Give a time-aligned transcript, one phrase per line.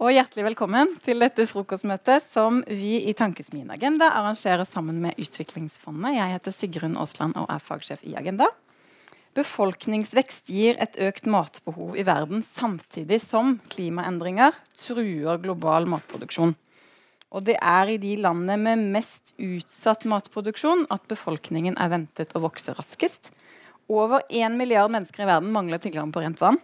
[0.00, 6.14] og hjertelig velkommen til dette frokostmøtet som vi i Tankesmien Agenda arrangerer sammen med Utviklingsfondet.
[6.16, 8.46] Jeg heter Sigrun Aasland og er fagsjef i Agenda.
[9.36, 16.56] Befolkningsvekst gir et økt matbehov i verden samtidig som klimaendringer truer global matproduksjon.
[17.36, 22.46] Og det er i de landene med mest utsatt matproduksjon at befolkningen er ventet å
[22.48, 23.34] vokse raskest.
[23.92, 26.56] Over én milliard mennesker i verden mangler tilgang på rent vann.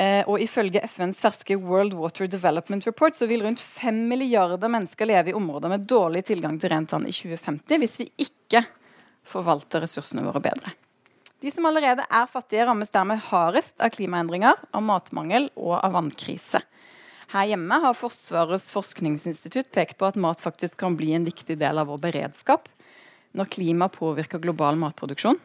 [0.00, 5.08] Eh, og Ifølge FNs ferske World Water Development Report så vil rundt 5 milliarder mennesker
[5.10, 8.64] leve i områder med dårlig tilgang til rent vann i 2050 hvis vi ikke
[9.28, 10.72] forvalter ressursene våre bedre.
[11.40, 16.60] De som allerede er fattige, rammes dermed hardest av klimaendringer, av matmangel og av vannkrise.
[17.30, 21.80] Her hjemme har Forsvarets forskningsinstitutt pekt på at mat faktisk kan bli en viktig del
[21.80, 22.68] av vår beredskap
[23.36, 25.38] når klima påvirker global matproduksjon.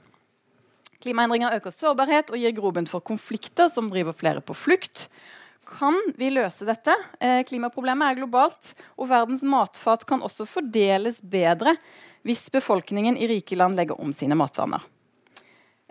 [1.04, 5.08] Klimaendringer øker sårbarhet og gir grobunn for konflikter som driver flere på flukt.
[5.66, 6.94] Kan vi løse dette?
[7.20, 11.76] Eh, klimaproblemet er globalt, og verdens matfat kan også fordeles bedre
[12.26, 14.84] hvis befolkningen i rike land legger om sine matvaner.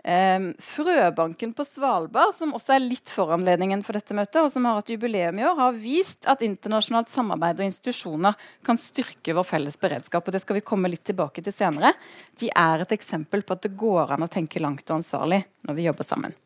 [0.07, 4.77] Um, Frøbanken på Svalbard, som også er litt foranledningen for dette møtet, og som har
[4.77, 9.79] hatt jubileum i år, har vist at internasjonalt samarbeid og institusjoner kan styrke vår felles
[9.81, 10.27] beredskap.
[10.27, 11.95] og Det skal vi komme litt tilbake til senere.
[12.37, 15.79] De er et eksempel på at det går an å tenke langt og ansvarlig når
[15.79, 16.37] vi jobber sammen.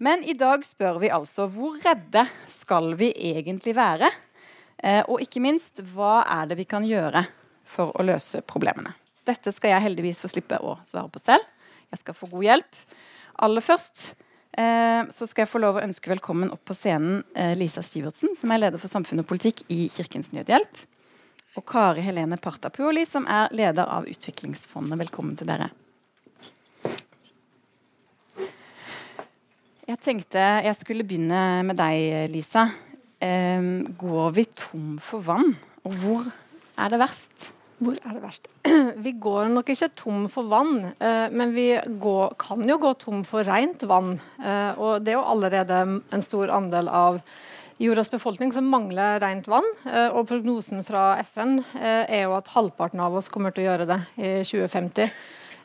[0.00, 4.08] Men i dag spør vi altså hvor redde skal vi egentlig være?
[4.80, 7.26] Uh, og ikke minst, hva er det vi kan gjøre
[7.68, 8.96] for å løse problemene?
[9.28, 11.44] Dette skal jeg heldigvis få slippe å svare på selv.
[11.92, 12.80] Jeg skal få god hjelp.
[13.44, 14.14] Aller først
[14.56, 18.34] eh, så skal jeg få lov å ønske velkommen opp på scenen eh, Lisa Sivertsen,
[18.38, 20.84] som er leder for samfunn og politikk i Kirkens Nødhjelp.
[21.54, 24.98] Og Kari Helene Partapuoli, som er leder av Utviklingsfondet.
[25.04, 25.70] Velkommen til dere.
[29.84, 32.68] Jeg tenkte jeg skulle begynne med deg, Lisa.
[33.22, 33.68] Eh,
[34.00, 35.54] går vi tom for vann?
[35.84, 36.32] Og hvor
[36.80, 37.52] er det verst?
[37.84, 38.46] Hvor er det verst?
[39.04, 41.66] Vi går nok ikke tom for vann, eh, men vi
[42.00, 44.14] går, kan jo gå tom for rent vann.
[44.40, 47.20] Eh, og det er jo allerede en stor andel av
[47.82, 49.68] jordas befolkning som mangler rent vann.
[49.84, 53.88] Eh, og prognosen fra FN er jo at halvparten av oss kommer til å gjøre
[53.90, 55.12] det i 2050.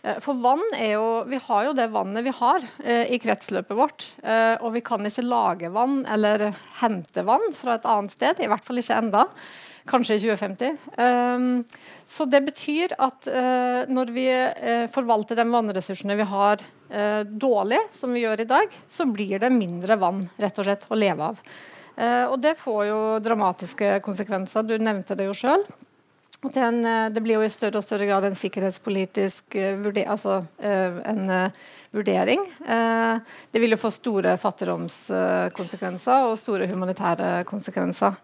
[0.03, 4.11] Eh, for vann er jo, Vi har jo det vannet vi har i kretsløpet vårt.
[4.59, 6.49] og vi kan ikke lage vann eller
[6.81, 9.27] hente vann fra et annet sted, i hvert fall ikke enda
[9.89, 10.77] kanskje i 2050.
[10.97, 11.63] Um,
[12.07, 17.81] så det betyr at uh, når vi uh, forvalter de vannressursene vi har uh, dårlig,
[17.95, 21.33] som vi gjør i dag, så blir det mindre vann rett og slett å leve
[21.33, 21.43] av.
[21.99, 24.63] og det får jo dramatiske konsekvenser.
[24.63, 25.65] Du nevnte det jo sjøl.
[26.39, 31.51] det blir jo i større og større grad en sikkerhetspolitisk vurder, altså, en
[31.91, 32.45] vurdering.
[33.51, 38.15] det vil jo få store fattigdomskonsekvenser og store humanitære konsekvenser.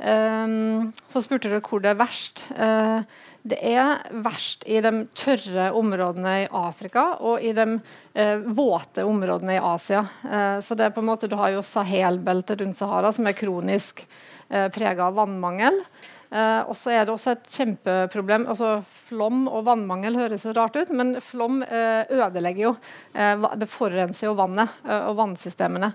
[0.00, 2.46] Um, så spurte du hvor det er verst.
[2.56, 3.02] Uh,
[3.44, 9.58] det er verst i de tørre områdene i Afrika og i de uh, våte områdene
[9.58, 10.06] i Asia.
[10.24, 13.36] Uh, så det er på en måte, Du har jo Sahel-beltet rundt Sahara, som er
[13.36, 14.06] kronisk
[14.48, 15.82] uh, prega av vannmangel.
[16.30, 18.44] Uh, og så er det også et kjempeproblem.
[18.52, 22.70] altså Flom og vannmangel høres så rart ut, men flom eh, ødelegger jo.
[23.18, 25.90] Eh, det forurenser jo vannet og vannsystemene.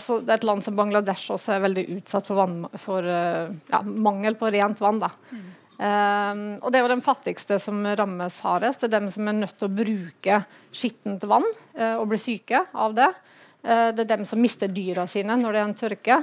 [0.00, 3.82] så det er Et land som Bangladesh også er veldig utsatt for, vann, for ja,
[3.84, 5.02] mangel på rent vann.
[5.02, 5.10] da.
[5.28, 6.56] Mm.
[6.62, 8.80] og Det er jo de fattigste som rammes hardest.
[8.80, 10.42] Det er dem som er nødt til å bruke
[10.72, 11.46] skittent vann
[11.76, 13.12] og blir syke av det.
[13.60, 16.22] det er dem som mister dyra sine når det er en tørke.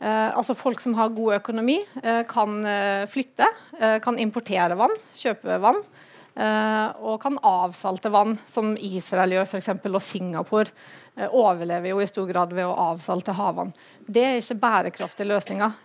[0.00, 4.94] Eh, altså Folk som har god økonomi, eh, kan eh, flytte, eh, kan importere vann,
[5.16, 5.82] kjøpe vann.
[6.40, 9.68] Eh, og kan avsalte vann, som Israel gjør, f.eks.
[9.90, 10.72] Og Singapore
[11.18, 13.74] eh, overlever jo i stor grad ved å avsalte havvann.
[14.06, 15.76] Det er ikke bærekraftige løsninger.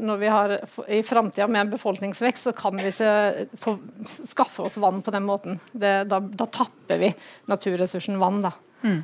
[0.00, 0.56] når vi har
[0.88, 3.76] I framtida med befolkningsvekst så kan vi ikke få,
[4.24, 5.60] skaffe oss vann på den måten.
[5.72, 7.12] Det, da, da, tapper vi
[7.46, 8.40] naturressursen vann.
[8.40, 8.56] da.
[8.82, 9.02] Mm.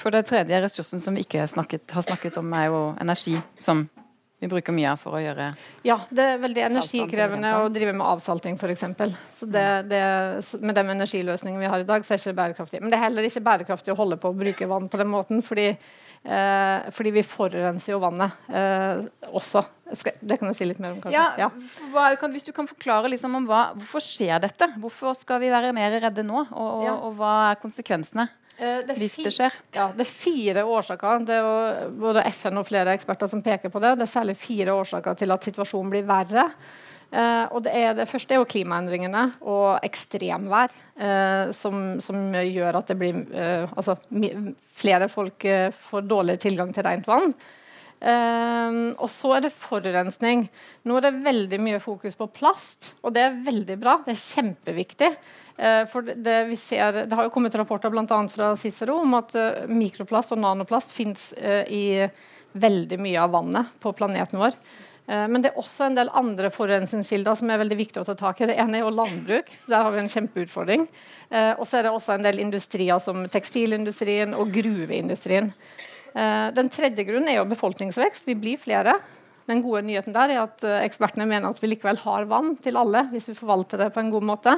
[0.00, 3.84] For det tredje ressursen som vi ikke snakket, har snakket om, er jo energi, som
[4.40, 5.50] vi bruker mye av for å gjøre
[5.84, 8.86] Ja, det er veldig energikrevende å drive med avsalting, f.eks.
[9.36, 10.00] Så det, det,
[10.64, 12.80] med de energiløsningene vi har i dag, så er det ikke bærekraftig.
[12.80, 15.44] Men det er heller ikke bærekraftig å holde på å bruke vann på den måten,
[15.44, 15.66] fordi,
[16.24, 19.66] eh, fordi vi forurenser jo vannet eh, også.
[20.00, 21.20] Skal, det kan jeg si litt mer om, kanskje.
[21.42, 21.50] Ja,
[21.92, 24.72] hva, kan, hvis du kan forklare liksom om hva, Hvorfor skjer dette?
[24.80, 26.46] Hvorfor skal vi være mer redde nå?
[26.48, 26.96] Og, og, ja.
[26.96, 28.30] og hva er konsekvensene?
[28.60, 29.56] Eh, det Hvis det skjer?
[29.74, 31.24] Ja, det er fire årsaker.
[31.24, 33.96] Det er både FN og flere eksperter som peker på det.
[33.98, 36.50] Det er særlig fire årsaker til at situasjonen blir verre.
[37.10, 42.78] Eh, og det, er, det, første er jo klimaendringene og ekstremvær, eh, som, som, gjør
[42.78, 43.96] at det blir eh, altså,
[44.78, 47.34] flere folk eh, får dårlig tilgang til rent vann.
[48.00, 50.46] Uh, og så er det forurensning.
[50.88, 53.98] Nå er det veldig mye fokus på plast, og det er veldig bra.
[54.06, 55.10] Det er kjempeviktig.
[55.60, 58.20] Uh, for det, det, ser, det, har jo kommet rapporter bl.a.
[58.32, 62.08] fra Cicero om at uh, mikroplast og nanoplast fins i
[62.50, 64.56] veldig mye av vannet på planeten vår.
[65.10, 68.42] Men det er også en del andre forurensningskilder som er veldig viktig å ta tak
[68.42, 68.46] i.
[68.46, 69.48] Det ene er jo landbruk.
[69.66, 70.84] Der har vi en kjempeutfordring.
[71.58, 75.50] Og så er det også en del industrier som tekstilindustrien og gruveindustrien.
[76.14, 78.26] Eh, den tredje grunnen er jo befolkningsvekst.
[78.28, 78.98] Vi blir flere.
[79.50, 82.78] Den gode nyheten der er at eh, ekspertene mener at vi likevel har vann til
[82.80, 84.56] alle hvis vi forvalter det på en god måte.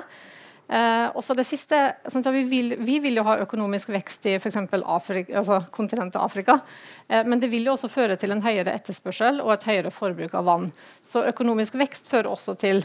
[0.72, 1.78] Eh, også det siste,
[2.08, 4.56] sånn vi, vil, vi, vil, jo ha økonomisk vekst i f.eks.
[4.72, 6.60] Altså kontinentet Afrika.
[7.08, 10.32] Eh, men det vil jo også føre til en høyere etterspørsel og et høyere forbruk
[10.38, 10.70] av vann.
[11.04, 12.84] Så økonomisk vekst fører også til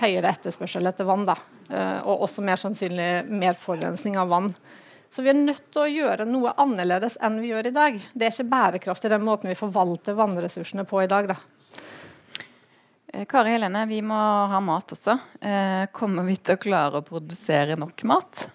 [0.00, 1.26] høyere etterspørsel etter vann.
[1.28, 1.38] Da.
[1.70, 4.52] Eh, og også mer sannsynlig mer forurensning av vann.
[5.10, 7.96] Så vi er nødt til å gjøre noe annerledes enn vi gjør i dag.
[8.12, 11.30] Det er ikke bærekraftig den måten vi forvalter vannressursene på i dag.
[11.30, 11.38] Da.
[13.12, 14.18] Eh, Kari Helene, vi må
[14.52, 15.16] ha mat også.
[15.40, 18.46] Eh, kommer vi til å klare å produsere nok mat?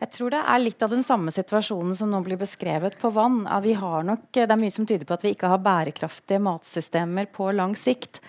[0.00, 3.44] Jeg tror det er litt av den samme situasjonen som nå blir beskrevet på vann.
[3.64, 7.30] Vi har nok, det er mye som tyder på at vi ikke har bærekraftige matsystemer
[7.32, 8.20] på lang sikt.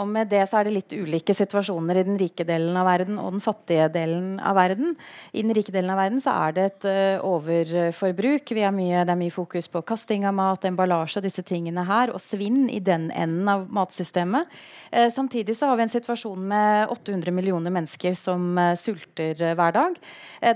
[0.00, 3.18] Og med det så er det litt ulike situasjoner i den rike delen av verden
[3.20, 4.94] og den fattige delen av verden.
[5.32, 8.54] I den rike delen av verden så er det et uh, overforbruk.
[8.72, 12.64] Mye, det er mye fokus på kasting av mat, emballasje, disse tingene her, og svinn
[12.72, 14.50] i den enden av matsystemet.
[14.92, 19.76] Uh, samtidig så har vi en situasjon med 800 millioner mennesker som uh, sulter hver
[19.76, 19.98] dag.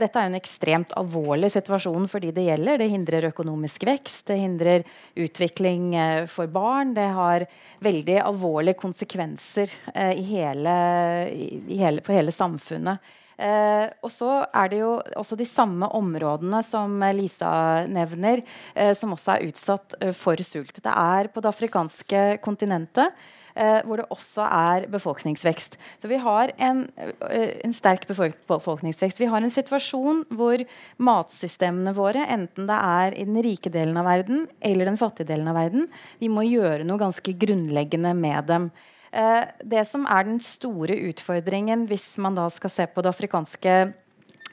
[0.00, 2.80] dette er en ekstremt alvorlig situasjon for de det gjelder.
[2.80, 4.84] Det hindrer økonomisk vekst, det hindrer
[5.16, 5.92] utvikling
[6.30, 6.94] for barn.
[6.96, 7.46] Det har
[7.84, 12.98] veldig alvorlige konsekvenser konsekvenser eh, i hele, i hele, for hele samfunnet.
[13.38, 18.42] Eh, og så er det jo også de samme områdene som Lisa nevner,
[18.74, 20.80] eh, som også er utsatt eh, for sult.
[20.80, 23.12] Det er på det afrikanske kontinentet
[23.56, 25.76] eh, hvor det også er befolkningsvekst.
[26.00, 26.86] Så vi har en,
[27.28, 29.20] eh, en, sterk befolkningsvekst.
[29.20, 30.64] Vi har en situasjon hvor
[30.96, 35.48] matsystemene våre, enten det er i den rike delen av verden eller den fattige delen
[35.48, 35.88] av verden,
[36.18, 38.70] vi må gjøre noe ganske grunnleggende med dem.
[39.12, 43.76] Eh, det som er den store utfordringen hvis man da skal se på det afrikanske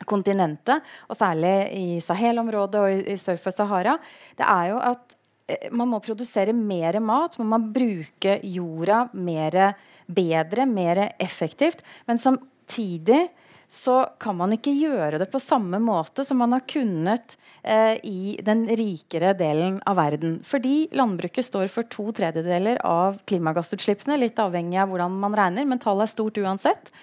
[0.09, 3.97] kontinentet, og særlig i Sahel-området og i, sør for Sahara,
[4.37, 5.15] det er jo at
[5.47, 7.37] eh, man må produsere mer mat.
[7.39, 9.73] Man må bruke jorda mer
[10.07, 11.83] bedre, mer effektivt.
[12.09, 13.27] Men samtidig
[13.67, 18.35] så kan man ikke gjøre det på samme måte som man har kunnet eh, i
[18.43, 20.37] den rikere delen av verden.
[20.45, 24.19] Fordi landbruket står for to tredjedeler av klimagassutslippene.
[24.21, 26.93] Litt avhengig av hvordan man regner, men tallet er stort uansett.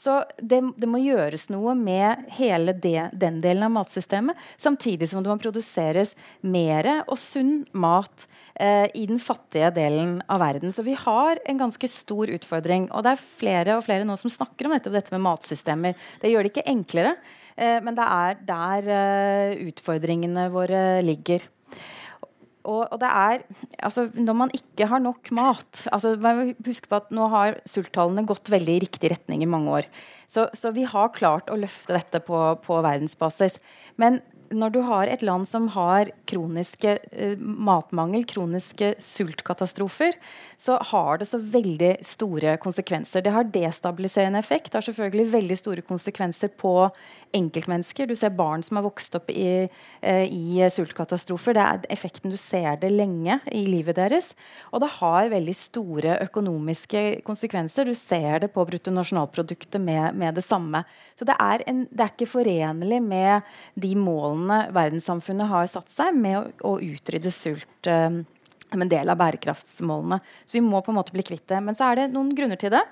[0.00, 4.38] Så det, det, må gjøres noe med hele det, den delen av matsystemet.
[4.56, 8.24] Samtidig som det må produseres mer og sunn mat
[8.54, 10.72] eh, i den fattige delen av verden.
[10.72, 12.88] Så vi har en ganske stor utfordring.
[12.96, 16.08] Og det er flere og flere nå som snakker om dette, dette med matsystemer.
[16.22, 17.14] Det gjør det ikke enklere,
[17.60, 21.44] eh, men det er der eh, utfordringene våre ligger.
[22.68, 23.42] Og, og, det er
[23.80, 26.12] altså, Når man ikke har nok mat altså,
[26.66, 29.88] Husk på at nå har sulttallene gått veldig i riktig retning i mange år.
[30.30, 33.58] Så, så vi har klart å løfte dette på, på verdensbasis.
[34.00, 40.16] Men når du har et land som har kroniske eh, matmangel, kroniske sultkatastrofer,
[40.60, 43.22] så har det så veldig store konsekvenser.
[43.24, 44.72] Det har destabiliserende effekt.
[44.72, 46.74] Det har selvfølgelig veldig store konsekvenser på
[47.36, 48.10] enkeltmennesker.
[48.10, 49.68] Du ser barn som har vokst opp i,
[50.02, 51.54] eh, i sultkatastrofer.
[51.54, 54.34] Det er effekten du ser det lenge i livet deres.
[54.72, 57.86] Og det har veldig store økonomiske konsekvenser.
[57.86, 60.84] Du ser det på bruttonasjonalproduktet med, med det samme.
[61.14, 63.42] Så det er, en, det er, ikke forenlig med
[63.80, 67.86] de målene verdenssamfunnet har satt seg med å, å utrydde sult.
[67.86, 68.22] eh,
[68.70, 70.20] som en del av bærekraftsmålene.
[70.46, 71.60] Så vi må på en måte bli kvitt det.
[71.64, 72.82] Men så er det noen grunner til det.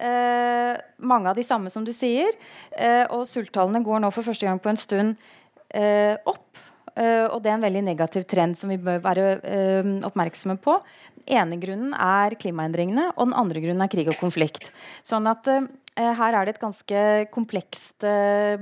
[0.00, 0.74] Eh,
[1.06, 2.34] mange av de samme som du sier.
[2.72, 5.16] Eh, og sulttallene går nå for første gang på en stund
[5.68, 6.48] eh, opp.
[6.96, 10.80] Eh, og det er en veldig negativ trend som vi bør være eh, oppmerksomme på.
[11.20, 14.72] Den ene grunnen er klimaendringene, og den andre grunnen er krig og konflikt.
[15.06, 15.46] Sånn at
[16.00, 17.00] her er det et ganske
[17.34, 18.06] komplekst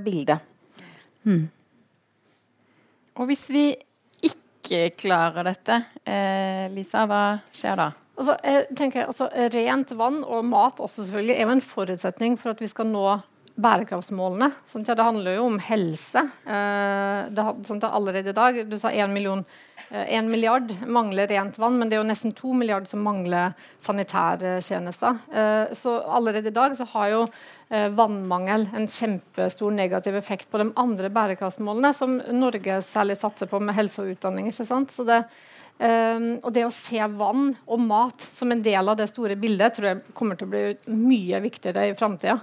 [0.03, 0.35] bilde.
[1.23, 1.47] Hmm.
[3.19, 3.63] Og hvis vi
[4.23, 5.81] ikke klarer dette,
[6.71, 7.89] Lisa, hva skjer da?
[8.19, 12.51] Altså, jeg tenker, altså, Rent vann og mat også selvfølgelig er jo en forutsetning for
[12.55, 13.05] at vi skal nå
[13.63, 14.51] bærekraftsmålene.
[14.69, 16.23] Sånn det handler jo om helse.
[16.45, 19.45] Eh, det, sånn allerede i dag, Du sa 1 million,
[19.91, 25.19] eh, milliard mangler rent vann, men det er jo nesten 2 milliard som mangler sanitærtjenester.
[25.31, 27.27] Eh, så allerede i dag så har jo
[27.69, 33.75] vannmangel en kjempestor negativ effekt på de andre bærekraftsmålene, som Norge særlig satser på med
[33.75, 34.47] helse og utdanning.
[34.47, 34.89] ikke sant?
[34.89, 35.23] Så det
[35.79, 39.77] Um, og det å se vann og mat som en del av det store bildet
[39.77, 42.35] tror jeg kommer til å bli mye viktigere i framtida.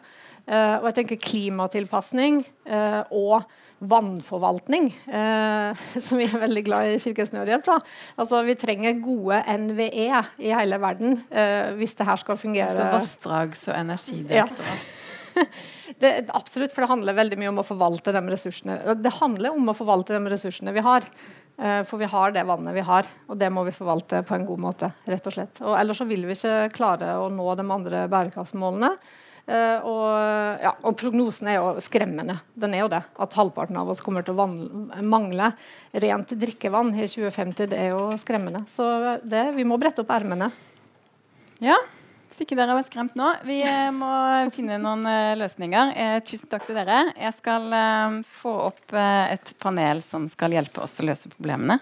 [0.46, 2.38] Uh, og jeg tenker klimatilpasning
[2.70, 3.46] uh, og
[3.90, 7.66] vannforvaltning, uh, som vi er veldig glad i Kirkens Nødhjelp.
[8.14, 10.06] Altså, vi trenger gode NVE
[10.38, 11.18] i hele verden
[11.76, 12.70] hvis det her skal fungere.
[12.70, 14.86] Altså Vassdrags- og energidirektorat.
[15.34, 15.46] Ja.
[16.00, 18.78] det, absolutt, for det handler veldig mye om å forvalte de ressursene.
[19.02, 21.04] Det handler om å forvalte de ressursene vi har.
[21.88, 24.60] For vi har det vannet vi har, og det må vi forvalte på en god
[24.60, 24.90] måte.
[25.08, 25.60] rett og slett.
[25.64, 28.90] Og Ellers så vil vi ikke klare å nå de andre bærekraftsmålene.
[29.46, 30.06] Uh, og,
[30.58, 32.38] ja, og, prognosen er jo skremmende.
[32.58, 33.02] Den er jo det.
[33.22, 34.48] At halvparten av oss kommer til å
[35.06, 35.52] mangle
[35.94, 37.70] rent drikkevann i 2050.
[37.70, 38.64] Det er jo skremmende.
[38.70, 38.88] Så
[39.22, 40.50] det, vi må brette opp ermene.
[41.62, 41.78] Ja,
[42.36, 43.30] hvis ikke dere var skremt nå.
[43.48, 44.10] Vi eh, må
[44.52, 45.92] finne noen uh, løsninger.
[45.96, 47.06] Eh, tusen takk til dere.
[47.16, 51.80] Jeg skal eh, få opp eh, et panel som skal hjelpe oss å løse problemene.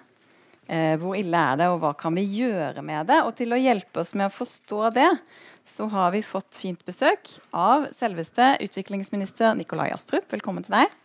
[1.01, 3.19] hvor ille er det, og hva kan vi gjøre med det?
[3.27, 5.11] Og til å hjelpe oss med å forstå det,
[5.65, 10.29] så har vi fått fint besøk av selveste utviklingsminister Nikolai Astrup.
[10.33, 11.01] Velkommen til deg.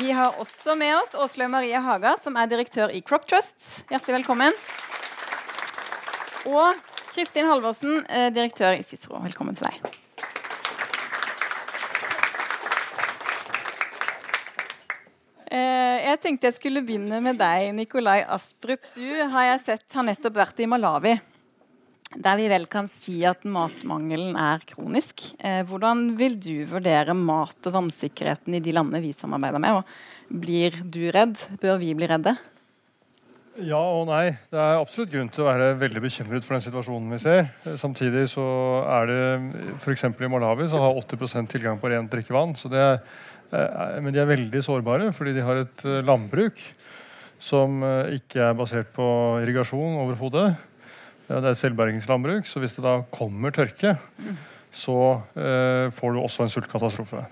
[0.00, 3.84] vi har også med oss Åslaug Marie Haga, som er direktør i Crop Trust.
[3.92, 4.56] Hjertelig velkommen.
[6.48, 6.80] Og
[7.12, 9.20] Kristin Halvorsen, eh, direktør i Cicero.
[9.20, 10.11] Velkommen til deg.
[15.52, 18.86] Jeg tenkte jeg skulle begynne med deg, Nikolai Astrup.
[18.94, 21.18] Du har jeg sett har nettopp vært i Malawi.
[22.12, 25.24] Der vi vel kan si at matmangelen er kronisk.
[25.40, 29.80] Eh, hvordan vil du vurdere mat- og vannsikkerheten i de landene vi samarbeider med?
[29.80, 31.40] Og blir du redd?
[31.62, 32.36] Bør vi bli redde?
[33.60, 34.30] Ja og nei.
[34.48, 37.50] Det er absolutt grunn til å være veldig bekymret for den situasjonen vi ser.
[37.60, 38.44] Samtidig så
[38.88, 39.24] er det
[39.76, 40.06] f.eks.
[40.08, 42.56] i Malawi så har 80% tilgang på rent drikkevann.
[42.56, 46.60] Så det er, eh, men de er veldig sårbare fordi de har et eh, landbruk
[47.42, 49.04] som eh, ikke er basert på
[49.42, 50.52] irrigasjon overhodet.
[51.26, 53.94] Det er et selvbergingslandbruk, så hvis det da kommer tørke,
[54.72, 54.98] så
[55.36, 57.22] eh, får du også en sultkatastrofe.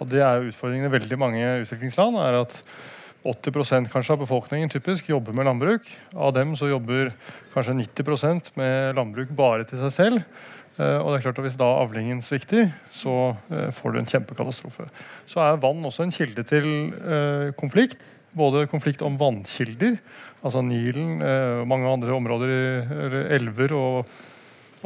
[0.00, 2.16] Og Det er jo utfordringen i veldig mange utviklingsland.
[2.16, 2.54] er at
[3.20, 5.84] 80% kanskje av befolkningen typisk jobber med landbruk.
[6.16, 7.12] Av dem så jobber
[7.52, 10.22] kanskje 90% med landbruk bare til seg selv.
[10.80, 14.08] Uh, og det er klart at Hvis da avlingen svikter, så uh, får du en
[14.08, 14.86] kjempekatastrofe.
[15.28, 18.00] Så er vann også en kilde til uh, konflikt.
[18.32, 19.96] Både konflikt om vannkilder,
[20.46, 21.18] altså Nilen,
[21.66, 22.52] mange andre områder,
[23.34, 24.12] elver og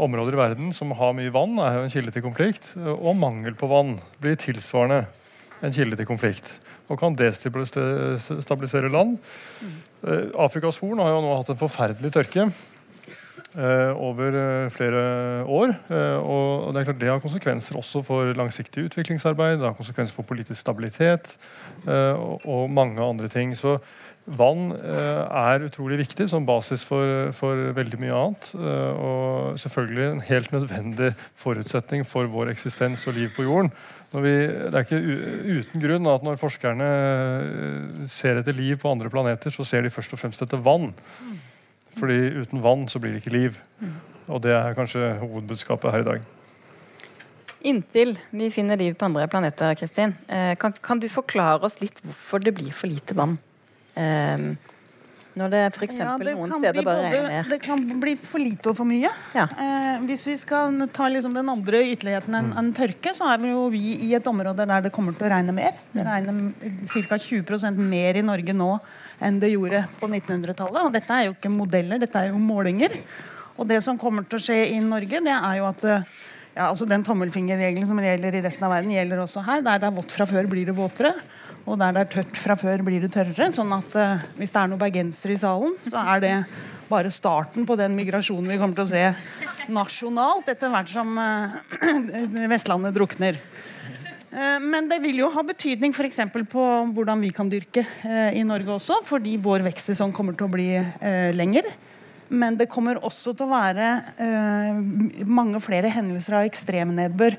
[0.01, 2.71] områder i verden som har mye vann, er jo en kilde til konflikt.
[2.81, 5.03] Og mangel på vann blir tilsvarende
[5.61, 6.55] en kilde til konflikt
[6.89, 9.17] og kan destabilisere land.
[9.61, 9.77] Mm.
[10.45, 12.57] Afrikas Horn har jo nå hatt en forferdelig tørke eh,
[13.57, 15.03] over eh, flere
[15.47, 15.75] år.
[16.21, 20.27] og Det er klart det har konsekvenser også for langsiktig utviklingsarbeid, det har konsekvenser for
[20.27, 21.37] politisk stabilitet
[21.85, 23.53] og mange andre ting.
[23.57, 23.79] Så
[24.25, 28.47] Vann er utrolig viktig som basis for, for veldig mye annet.
[28.57, 33.71] og selvfølgelig en helt nødvendig forutsetning for vår eksistens og liv på jorden.
[34.23, 35.01] Vi, det er ikke
[35.59, 39.91] uten grunn at når forskerne eh, ser etter liv på andre planeter, så ser de
[39.91, 40.93] først og fremst etter vann.
[41.99, 43.59] Fordi uten vann så blir det ikke liv.
[44.27, 46.25] Og det er kanskje hovedbudskapet her i dag.
[47.65, 51.97] Inntil vi finner liv på andre planeter, Kristin, eh, kan, kan, du forklare oss litt
[52.05, 53.39] hvorfor det blir for lite vann?
[53.97, 54.51] Um,
[55.35, 55.97] når det f.eks.
[55.99, 59.11] Ja, noen steder bare regner regner Det kan bli for lite og for mye.
[59.35, 59.47] Ja.
[59.51, 63.51] Eh, hvis vi skal ta liksom den andre ytterligheten enn en tørke, så er vi
[63.51, 65.75] jo vi i et område der det kommer til å regne mer.
[65.95, 66.53] Det regner
[67.11, 67.19] ca.
[67.19, 68.71] 20% mer i Norge nå
[69.25, 70.83] enn det gjorde på 1900-tallet.
[70.87, 72.95] Og dette er jo ikke modeller, dette er jo målinger.
[73.59, 75.85] Og det som kommer til å skje i Norge, det er jo at
[76.55, 79.63] ja, altså Den tommelfingerregelen som gjelder i resten av verden, gjelder også her.
[79.67, 81.11] Der det er vått fra før, blir det våtere.
[81.65, 83.49] Og der det er tørt fra før, blir det tørrere.
[83.53, 86.35] sånn at eh, hvis det er noen bergensere i salen, så er det
[86.91, 92.45] bare starten på den migrasjonen vi kommer til å se nasjonalt etter hvert som eh,
[92.53, 93.41] Vestlandet drukner.
[94.35, 96.21] Uh, men det vil jo ha betydning f.eks.
[96.53, 97.87] på hvordan vi kan dyrke
[98.35, 100.71] i Norge også, fordi vår vekstsesong kommer til å bli
[101.39, 101.69] lenger.
[102.35, 107.39] Men det kommer også til å være mange flere hendelser av ekstremnedbør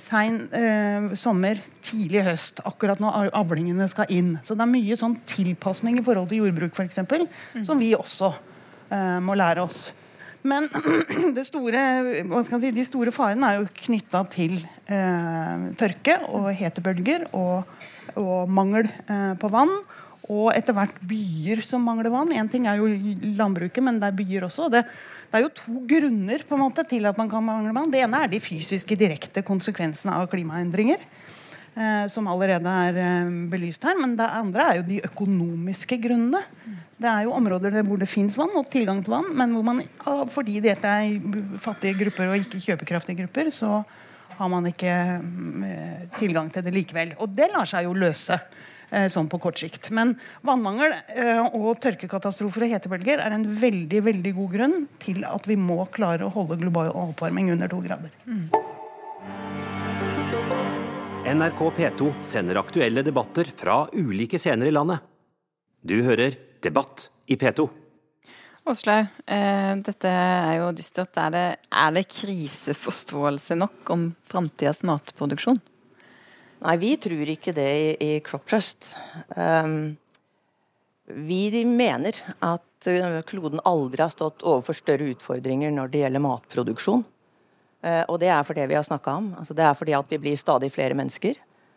[0.00, 2.62] sein eh, sommer, tidlig høst.
[2.68, 4.34] Akkurat når avlingene skal inn.
[4.46, 7.26] Så det er mye sånn tilpasning i forhold til jordbruk eksempel,
[7.56, 7.64] mm.
[7.66, 8.32] som vi også
[8.92, 9.88] eh, må lære oss.
[10.46, 10.68] Men
[11.50, 11.82] store,
[12.46, 17.66] si, de store farene er jo knytta til eh, tørke og hetebølger og,
[18.14, 19.72] og mangel eh, på vann.
[20.32, 22.32] Og etter hvert byer som mangler vann.
[22.34, 22.88] Én ting er jo
[23.38, 24.70] landbruket, men det er byer også.
[24.72, 24.82] Det,
[25.30, 27.92] det er jo to grunner måte, til at man kan mangle vann.
[27.92, 31.04] Det ene er de fysiske, direkte konsekvensene av klimaendringer.
[31.76, 33.98] Eh, som allerede er eh, belyst her.
[34.00, 36.40] Men det andre er jo de økonomiske grunnene.
[36.96, 39.82] Det er jo områder hvor det fins vann og tilgang til vann, men man,
[40.32, 41.18] fordi dette er
[41.60, 43.82] fattige grupper og ikke kjøpekraftige grupper, så
[44.38, 47.12] har man ikke eh, tilgang til det likevel.
[47.20, 48.38] Og det lar seg jo løse
[49.12, 49.90] sånn på kort sikt.
[49.94, 50.14] Men
[50.46, 55.58] vannmangel eh, og tørkekatastrofer og hetebølger er en veldig veldig god grunn til at vi
[55.60, 58.14] må klare å holde global oppvarming under to grader.
[58.26, 58.48] Mm.
[61.26, 65.02] NRK P2 sender aktuelle debatter fra ulike scener i landet.
[65.82, 67.66] Du hører Debatt i P2.
[68.66, 71.14] Åslaug, eh, dette er jo dystert.
[71.22, 75.60] Er det, er det kriseforståelse nok om framtidas matproduksjon?
[76.64, 78.94] Nei, vi tror ikke det i, i Crop Trust.
[79.36, 79.96] Um,
[81.06, 87.04] vi mener at uh, kloden aldri har stått overfor større utfordringer når det gjelder matproduksjon.
[87.84, 89.30] Uh, og det er for det vi har snakka om.
[89.40, 91.36] Altså, det er fordi at vi blir stadig flere mennesker.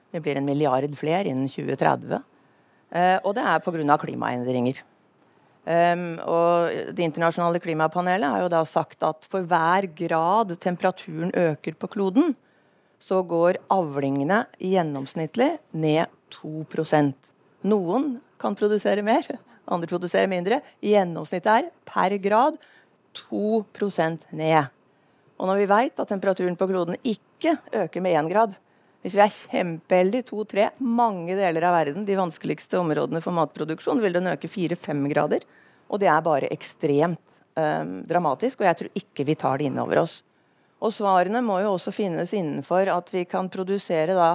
[0.09, 2.24] Vi blir en milliard flere innen 2030.
[2.89, 4.00] Uh, og det er pga.
[4.01, 4.83] klimaendringer.
[5.69, 11.75] Um, og Det internasjonale klimapanelet har jo da sagt at for hver grad temperaturen øker
[11.75, 12.33] på kloden,
[12.99, 17.29] så går avlingene gjennomsnittlig ned 2%
[17.67, 19.25] Noen kan produsere mer,
[19.67, 20.61] andre produserer mindre.
[20.79, 22.59] Gjennomsnittet er per grad
[23.27, 24.69] 2% ned.
[25.39, 28.57] Og når vi vet at temperaturen på kloden ikke øker med 1 grad
[28.99, 34.17] Hvis vi er kjempeheldige, to-tre, mange deler av verden, de vanskeligste områdene for matproduksjon, vil
[34.17, 35.45] den øke 4-5 grader.
[35.87, 39.79] Og det er bare ekstremt eh, dramatisk, og jeg tror ikke vi tar det inn
[39.79, 40.17] over oss.
[40.79, 44.29] Og svarene må jo også finnes innenfor at vi kan produsere da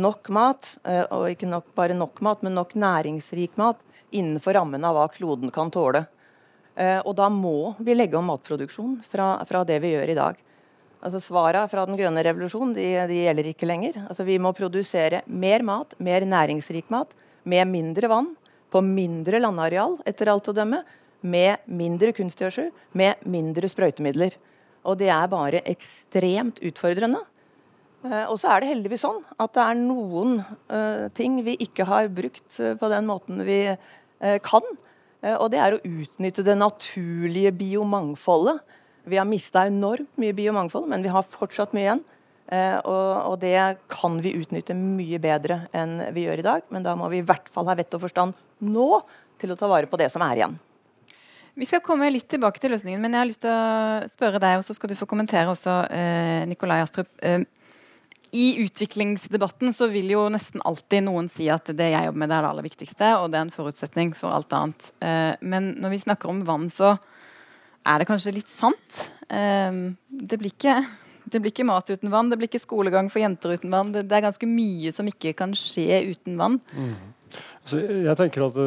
[0.00, 3.80] nok mat, uh, og ikke nok, bare nok mat, men nok næringsrik mat
[4.10, 6.06] innenfor rammen av hva kloden kan tåle.
[6.78, 10.40] Uh, og da må vi legge om matproduksjon fra, fra det vi gjør i dag.
[11.00, 14.02] Altså Svara fra den grønne revolusjonen de, de gjelder ikke lenger.
[14.06, 17.12] Altså Vi må produsere mer mat, mer næringsrik mat,
[17.48, 18.34] med mindre vann,
[18.70, 20.82] på mindre landareal, etter alt å dømme,
[21.20, 24.36] med mindre kunstgjødsel, med mindre sprøytemidler.
[24.88, 27.22] Og det er bare ekstremt utfordrende.
[28.00, 30.38] Uh, og så er det heldigvis sånn at det er noen
[30.72, 33.62] uh, ting vi ikke har brukt uh, på den måten vi
[34.44, 34.66] kan.
[35.24, 38.58] og det er å utnytte det naturlige biomangfoldet.
[39.08, 42.02] Vi har mista enormt mye biomangfold, men vi har fortsatt mye igjen.
[42.84, 46.68] Og, det kan vi utnytte mye bedre enn vi gjør i dag.
[46.68, 48.90] Men da må vi i hvert fall ha vett og forstand nå
[49.40, 50.60] til å ta vare på det som er igjen.
[51.58, 54.60] Vi skal komme litt tilbake til løsningen, men jeg har lyst til å spørre deg,
[54.60, 57.10] og så skal du få kommentere også, eh, Nikolai Astrup.
[57.22, 57.42] Eh,
[58.32, 62.36] I utviklingsdebatten så vil jo nesten alltid noen si at det jeg jobber med, det
[62.36, 64.92] er det aller viktigste, og det er en forutsetning for alt annet.
[65.02, 66.94] Eh, men når vi snakker om vann, så
[67.84, 69.10] er det kanskje litt sant.
[69.30, 70.84] Det blir ikke
[71.30, 73.92] det blir ikke mat uten vann, det blir ikke skolegang for jenter uten vann.
[73.94, 76.58] Det, er ganske mye som ikke kan skje uten vann.
[76.74, 76.94] Mm.
[77.62, 78.58] Altså, jeg tenker at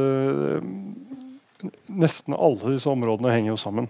[1.88, 3.90] nesten alle disse områdene henger jo sammen.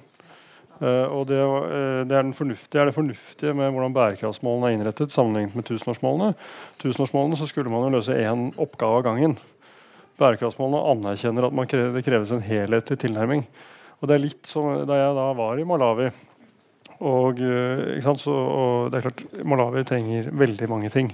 [0.81, 5.13] Uh, og det, uh, det, er det, er det fornuftige med hvordan bærekraftsmålene er innrettet
[5.13, 6.33] sammenlignet med tusenårsmålene.
[6.81, 9.37] Tusenårsmålene så skulle man jo løse én oppgave av gangen.
[10.19, 13.45] Bærekraftsmålene anerkjenner at krever, det kreves en helhetlig tilnærming.
[14.01, 16.09] Og det er litt som Da jeg da var i Malawi
[17.03, 21.13] og, uh, så, og det er klart Malawi trenger veldig mange ting.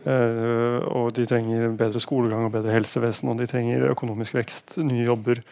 [0.00, 5.04] Uh, og de trenger bedre skolegang og bedre helsevesen, og de trenger økonomisk vekst, nye
[5.04, 5.42] jobber.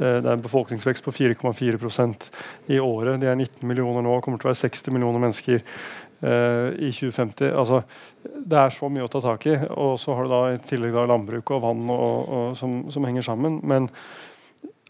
[0.00, 2.28] Uh, det er en befolkningsvekst på 4,4%
[2.74, 3.20] i året.
[3.22, 6.92] De er 19 millioner nå, og kommer til å være 60 millioner mennesker uh, i
[6.92, 7.50] 2050.
[7.52, 7.82] Altså,
[8.22, 9.58] det er så mye å ta tak i.
[9.74, 13.08] Og så har du da i tillegg da landbruk og vann og, og, som, som,
[13.08, 13.60] henger sammen.
[13.66, 13.90] Men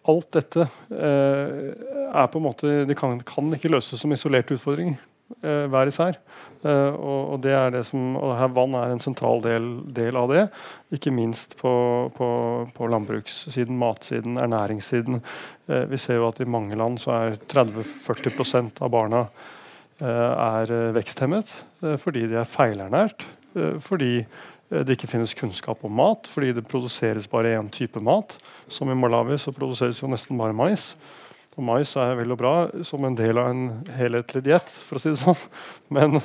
[0.06, 5.00] alt dette er på en måte Det kan, kan ikke løses som isolerte utfordringer
[5.42, 6.20] hver især.
[6.66, 10.16] Uh, og, og, det er det som, og her Vann er en sentral del, del
[10.18, 10.46] av det.
[10.94, 11.72] Ikke minst på,
[12.16, 12.28] på,
[12.74, 15.20] på landbrukssiden, matsiden, ernæringssiden.
[15.68, 19.28] Uh, vi ser jo at i mange land så er 30-40% av barna
[19.96, 21.48] er veksthemmet
[22.02, 23.22] fordi de er feilernært.
[23.80, 24.26] fordi
[24.68, 28.36] det ikke finnes kunnskap om mat, fordi det produseres bare én type mat.
[28.68, 30.90] Som i Malawi så produseres jo nesten bare mais.
[31.56, 35.02] Og mais er vel og bra som en del av en helhetlig diett, for å
[35.02, 35.38] si det sånn.
[35.96, 36.18] Men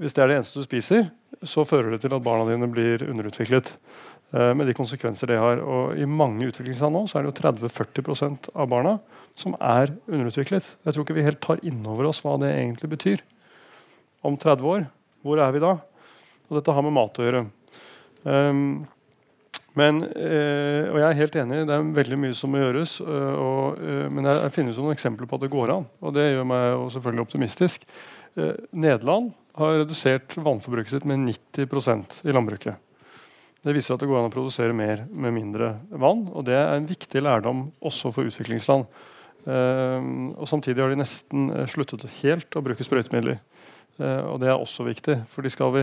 [0.00, 1.06] hvis det er det eneste du spiser,
[1.44, 3.72] så fører det til at barna dine blir underutviklet.
[4.34, 5.60] Eh, med de konsekvenser det har.
[5.62, 8.96] Og I mange utviklingsland nå så er det jo 30-40% av barna
[9.38, 10.74] som er underutviklet.
[10.82, 13.22] Jeg tror ikke vi helt tar inn over oss hva det egentlig betyr.
[14.24, 14.86] Om 30 år,
[15.22, 15.76] hvor er vi da?
[16.48, 17.44] Og dette har med mat å gjøre.
[18.24, 18.84] Um,
[19.74, 23.00] men, eh, og jeg er helt enig, det er veldig mye som må gjøres.
[23.02, 26.14] Øh, og, øh, men jeg, jeg finner noen eksempler på at det går an, og
[26.14, 27.88] det gjør meg selvfølgelig optimistisk.
[28.74, 31.20] Nederland har redusert vannforbruket sitt med
[31.54, 32.80] 90% i landbruket.
[33.64, 36.26] Det viser at det går an å produsere mer med mindre vann.
[36.34, 38.84] og Det er en viktig lærdom også for utviklingsland.
[39.46, 43.38] Eh, og Samtidig har de nesten uh, sluttet helt å bruke sprøytemidler.
[44.02, 45.20] Og Det er også viktig.
[45.30, 45.82] fordi Skal vi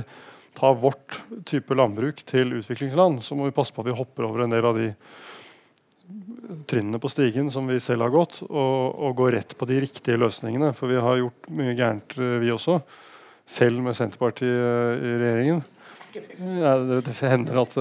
[0.58, 4.46] ta vårt type landbruk til utviklingsland, så må vi passe på at vi hopper over
[4.46, 4.92] en del av de
[6.68, 10.20] trinnene på stigen som vi selv har gått, og, og går rett på de riktige
[10.20, 10.74] løsningene.
[10.78, 12.82] For vi har gjort mye gærent, vi også.
[13.52, 15.64] Selv med Senterpartiet i regjeringen.
[16.60, 17.78] Ja, det, hender at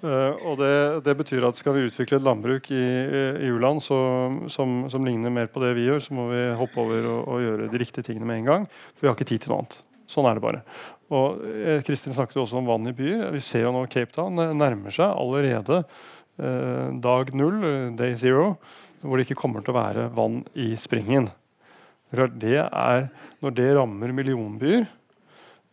[0.00, 0.72] Uh, og det,
[1.04, 5.50] det, betyr at Skal vi utvikle et landbruk i, i u-land som, som, ligner mer
[5.52, 8.26] på det vi gjør, så må vi hoppe over og, og, gjøre de riktige tingene
[8.26, 8.66] med en gang.
[8.94, 9.76] For vi har ikke tid til noe annet.
[10.10, 10.62] Sånn er det bare.
[11.14, 13.28] Og eh, Kristin snakket også om vann i byer.
[13.34, 17.60] Vi ser jo nå Cape Town nærmer seg allerede eh, dag null,
[17.98, 18.54] day zero,
[19.00, 21.30] hvor det ikke kommer til å være vann i springen.
[22.10, 23.04] Det er,
[23.38, 24.88] når det rammer millionbyer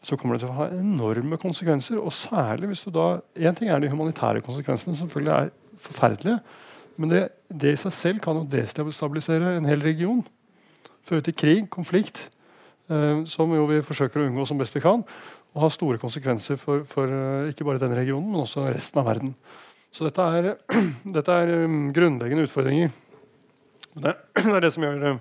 [0.07, 1.99] så kommer det til å ha enorme konsekvenser.
[1.99, 6.37] Og særlig hvis du da Én ting er de humanitære konsekvensene, som selvfølgelig er forferdelige.
[6.97, 10.23] Men det, det, i seg selv kan jo destabilisere en hel region.
[11.07, 12.36] Føre til krig, konflikt, eh,
[13.27, 15.01] som jo vi forsøker å unngå som best vi kan.
[15.57, 19.07] Og har store konsekvenser for, for uh, ikke bare denne regionen, men også resten av
[19.09, 19.33] verden.
[19.89, 20.49] Så dette er,
[21.17, 22.91] dette er um, grunnleggende utfordringer.
[23.97, 25.17] Det, det, er det som gjør,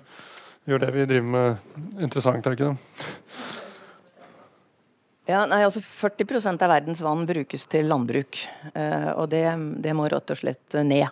[0.68, 1.70] gjør det vi driver med,
[2.04, 2.44] interessant.
[2.44, 3.14] er det ikke det?
[5.26, 8.38] Ja, nei, altså 40% av verdens vann brukes til landbruk.
[9.16, 9.42] Og det,
[9.82, 11.08] det, må rett og slett ned.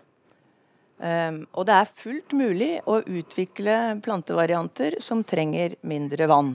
[0.98, 6.54] Um, og det er fullt mulig å utvikle plantevarianter som trenger mindre vann.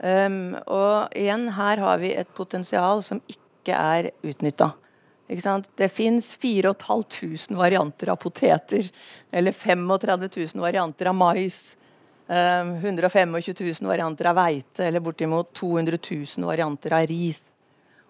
[0.00, 4.74] Um, og igjen, her har vi et potensial som ikke er utnytta.
[5.78, 8.88] Det fins 4500 varianter av poteter.
[9.30, 10.26] Eller 35
[10.56, 11.76] 000 varianter av mais.
[12.30, 13.42] 125 ehm,
[13.80, 15.98] 000 varianter av hveite eller bortimot 200
[16.38, 17.40] 000 varianter av ris.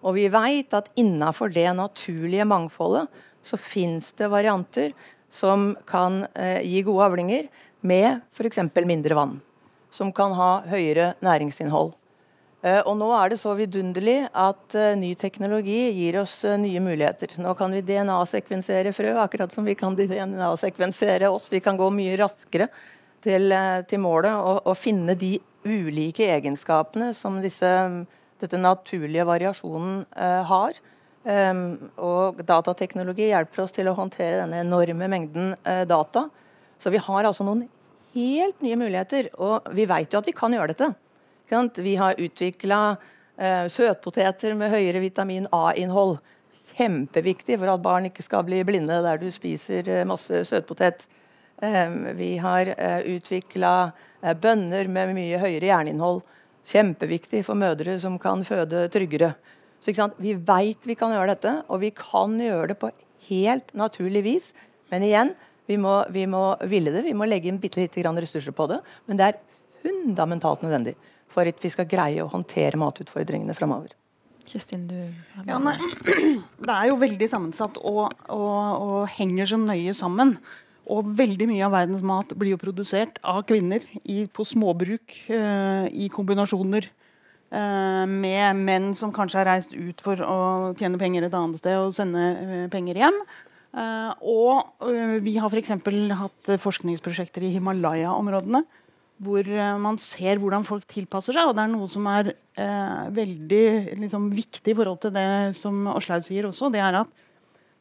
[0.01, 3.07] Og vi veit at innafor det naturlige mangfoldet
[3.41, 4.93] så fins det varianter
[5.31, 7.47] som kan eh, gi gode avlinger
[7.87, 8.59] med f.eks.
[8.85, 9.39] mindre vann.
[9.91, 11.95] Som kan ha høyere næringsinnhold.
[12.61, 17.33] Eh, og nå er det så vidunderlig at eh, ny teknologi gir oss nye muligheter.
[17.41, 21.49] Nå kan vi DNA-sekvensere frø, akkurat som vi kan DNA-sekvensere oss.
[21.51, 22.67] Vi kan gå mye raskere
[23.23, 23.55] til,
[23.87, 27.69] til målet å finne de ulike egenskapene som disse,
[28.41, 30.01] dette naturlige variasjonen
[30.49, 30.79] har.
[31.21, 36.25] Um, og datateknologi hjelper oss til å håndtere denne enorme mengden uh, data.
[36.81, 37.67] Så vi har altså noen
[38.15, 40.91] helt nye muligheter, og vi vet jo at vi kan gjøre dette.
[41.77, 46.17] Vi har utvikla uh, søtpoteter med høyere vitamin A-innhold.
[46.71, 51.05] Kjempeviktig for at barn ikke skal bli blinde der du spiser masse søtpotet.
[52.15, 56.23] Vi har uh, eh, utvikla eh, bønner med mye høyere jerninnhold.
[56.65, 59.35] Kjempeviktig for mødre som kan føde tryggere.
[59.81, 62.91] Så Vi veit vi kan gjøre dette, og vi kan gjøre det på
[63.29, 64.51] helt naturlig vis.
[64.91, 65.33] Men igjen,
[65.65, 67.05] vi må, vi må ville det.
[67.05, 68.81] Vi må legge inn bitte lite grann ressurser på det.
[69.07, 69.39] Men det er
[69.81, 70.95] fundamentalt nødvendig
[71.31, 73.95] for at vi skal greie å håndtere matutfordringene framover.
[74.47, 74.97] Kristin, du
[75.47, 75.59] ja,
[76.65, 80.35] Det er jo veldig sammensatt og, og, og henger så nøye sammen.
[80.91, 85.85] Og veldig mye av verdens mat blir jo produsert av kvinner i, på småbruk eh,
[85.93, 86.89] i kombinasjoner
[87.51, 90.37] med menn som kanskje har reist ut for å
[90.79, 93.17] tjene penger et annet sted og sende eh, penger hjem.
[93.71, 95.73] Eh, og eh, vi har f.eks.
[96.19, 98.63] hatt forskningsprosjekter i Himalaya-områdene
[99.21, 101.49] hvor eh, man ser hvordan folk tilpasser seg.
[101.49, 102.33] Og det er noe som er
[103.15, 106.67] veldig liksom, viktig i forhold til det som Aslaug sier også.
[106.73, 107.21] det er at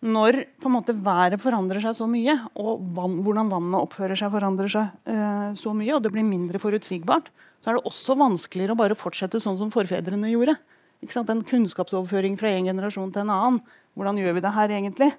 [0.00, 4.32] når på en måte været forandrer seg så mye, og vann, hvordan vannet oppfører seg,
[4.32, 7.28] forandrer seg eh, så mye, og det blir mindre forutsigbart,
[7.60, 10.56] så er det også vanskeligere å bare fortsette sånn som forfedrene gjorde.
[11.00, 13.60] Den kunnskapsoverføring fra en generasjon til en annen,
[13.96, 15.10] hvordan gjør vi det her egentlig,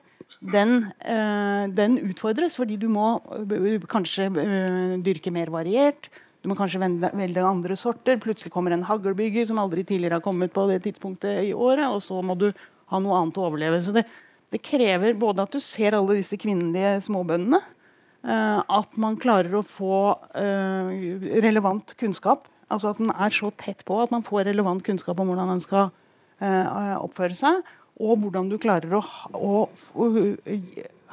[0.42, 2.56] den, øh, den utfordres.
[2.58, 6.10] Fordi du må øh, kanskje øh, dyrke mer variert.
[6.42, 8.18] Du må kanskje velge andre sorter.
[8.22, 12.02] Plutselig kommer en haglbygger som aldri tidligere har kommet på det tidspunktet i året, og
[12.02, 12.50] så må du
[12.92, 13.82] ha noe annet å overleve.
[13.82, 14.08] Så det,
[14.50, 17.62] det krever både at du ser alle disse kvinnelige småbøndene,
[18.22, 19.98] at man klarer å få
[20.38, 20.90] uh,
[21.42, 22.48] relevant kunnskap.
[22.72, 25.64] Altså at den er så tett på at man får relevant kunnskap om hvordan man
[25.64, 27.62] skal uh, oppføre seg.
[28.02, 29.02] Og hvordan du klarer å,
[29.36, 30.06] å, å,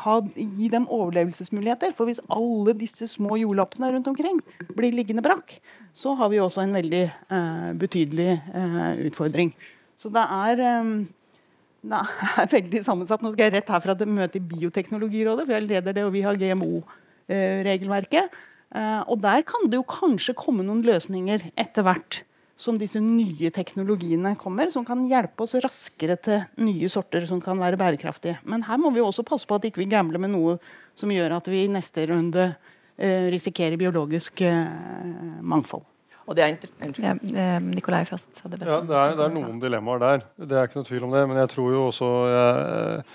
[0.05, 1.97] ha, gi dem overlevelsesmuligheter.
[1.97, 4.40] For hvis alle disse små jordlappene rundt omkring
[4.77, 5.59] blir liggende brakk,
[5.97, 7.03] så har vi også en veldig
[7.81, 8.38] betydelig
[9.09, 9.51] utfordring.
[9.99, 10.62] Så det er
[11.83, 12.03] det
[12.43, 13.23] er veldig sammensatt.
[13.25, 16.25] Nå skal jeg rett herfra til møte i Bioteknologirådet, for jeg leder det, og vi
[16.27, 18.38] har GMO-regelverket.
[18.69, 22.23] Eh, og der kan det jo kanskje komme noen løsninger etter hvert
[22.59, 27.61] som disse nye teknologiene kommer, som kan hjelpe oss raskere til nye sorter som kan
[27.61, 28.41] være bærekraftige.
[28.51, 30.57] Men her må vi også passe på at ikke vi ikke gambler med noe
[30.99, 34.67] som gjør at vi i neste runde eh, risikerer biologisk eh,
[35.38, 35.87] mangfold.
[36.29, 36.51] Og det er
[37.01, 38.43] ja, eh, Nikolai først.
[38.45, 40.27] Ja, det, er, det er noen dilemmaer der.
[40.37, 41.25] Det er ikke noe tvil om det.
[41.31, 43.07] Men jeg tror jo også jeg,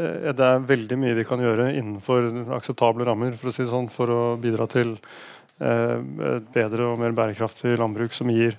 [0.00, 3.90] eh, det er veldig mye vi kan gjøre innenfor akseptable rammer for å, si sånn,
[3.92, 5.98] for å bidra til eh,
[6.32, 8.56] et bedre og mer bærekraftig landbruk som gir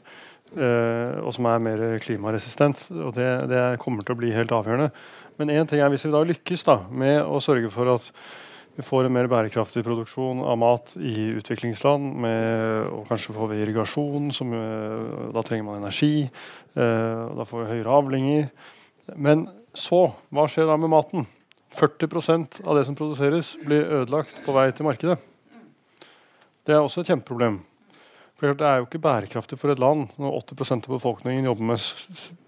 [0.53, 2.85] Eh, og som er mer klimaresistent.
[2.91, 4.91] og det, det, kommer til å bli helt avgjørende.
[5.39, 8.11] Men én ting er hvis vi da lykkes da, med å sørge for at
[8.75, 13.59] vi får en mer bærekraftig produksjon av mat i utviklingsland, med, og kanskje får vi
[13.61, 16.23] irrigasjon, som, eh, da trenger man energi.
[16.75, 18.49] Eh, da får vi høyere avlinger.
[19.15, 21.27] Men så, hva skjer da med maten?
[21.73, 25.19] 40% av det som produseres, blir ødelagt på vei til markedet.
[26.65, 27.61] Det er også et kjempeproblem.
[28.37, 31.79] For Det er jo ikke bærekraftig for et land når 80% av befolkningen jobber med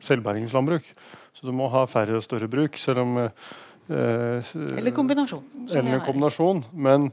[0.01, 0.83] selvbergingslandbruk.
[1.35, 3.29] Så du må ha færre og større bruk, selv om eh,
[3.89, 5.43] Eller kombinasjon.
[5.69, 6.63] Eller en kombinasjon.
[6.73, 7.11] Men,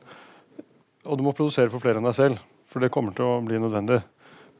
[1.04, 3.60] og du må produsere for flere enn deg selv, for det kommer til å bli
[3.60, 4.00] nødvendig.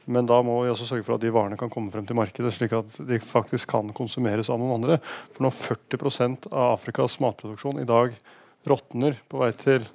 [0.05, 2.51] Men da må vi også sørge for at de varene kan komme frem til markedet,
[2.51, 4.97] slik at de faktisk kan konsumeres av noen andre.
[5.35, 8.17] For når 40% av Afrikas matproduksjon i dag
[8.67, 9.87] råtner på vei til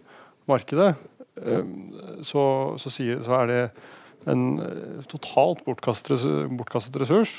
[0.49, 0.95] markedet,
[1.43, 1.69] eh,
[2.25, 2.45] så,
[2.81, 3.61] så, sier, så er det
[4.33, 6.25] en eh, totalt bortkastet,
[6.57, 7.37] bortkastet ressurs.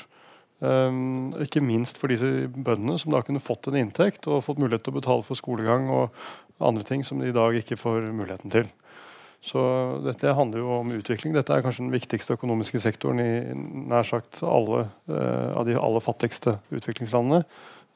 [0.60, 4.84] Um, ikke minst for disse bøndene, som da kunne fått en inntekt og fått mulighet
[4.84, 6.12] til å betale for skolegang og
[6.60, 8.68] andre ting som de i dag ikke får muligheten til.
[9.40, 9.60] Så
[10.04, 11.32] dette handler jo om utvikling.
[11.32, 13.30] Dette er kanskje den viktigste økonomiske sektoren i
[13.88, 17.40] nær sagt alle uh, av de aller fattigste utviklingslandene,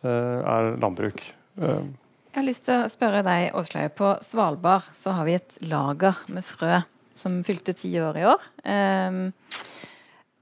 [0.06, 0.08] uh,
[0.40, 1.20] er landbruk.
[1.60, 1.84] Uh,
[2.34, 3.92] jeg har lyst til å spørre deg, Åslaug.
[3.94, 6.80] På Svalbard så har vi et lager med frø
[7.14, 8.48] som fylte ti år i år.
[8.64, 9.20] Um,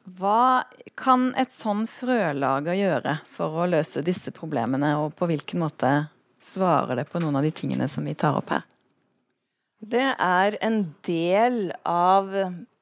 [0.05, 0.65] hva
[0.99, 5.93] kan et sånn frølager gjøre for å løse disse problemene, og på hvilken måte
[6.43, 8.67] svarer det på noen av de tingene som vi tar opp her?
[9.83, 12.31] Det er en del av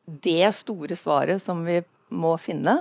[0.04, 1.78] det store svaret som vi
[2.10, 2.80] må finne.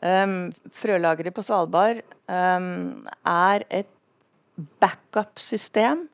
[0.00, 3.90] Um, frølageret på Svalbard um, er et
[4.80, 6.06] backup-system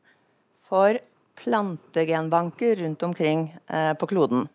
[0.66, 0.98] for
[1.38, 4.46] plantegenbanker rundt omkring uh, på kloden.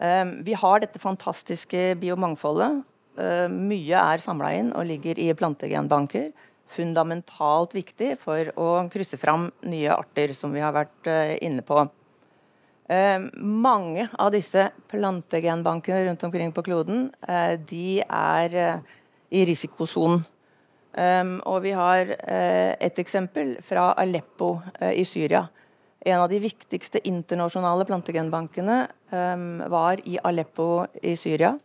[0.00, 2.82] Eh, vi har dette fantastiske biomangfoldet.
[3.20, 6.30] Eh, mye er samla inn og ligger i plantegenbanker.
[6.70, 11.82] Fundamentalt viktig for å krysse fram nye arter, som vi har vært eh, inne på.
[12.90, 18.82] Eh, mange av disse plantegenbankene rundt omkring på kloden eh, de er
[19.30, 20.24] i risikosonen.
[21.46, 24.48] Og vi har et eksempel fra Aleppo
[24.90, 25.44] i Syria.
[26.00, 31.58] En av de viktigste internasjonale plantegenbankene um, var i Aleppo i Syria.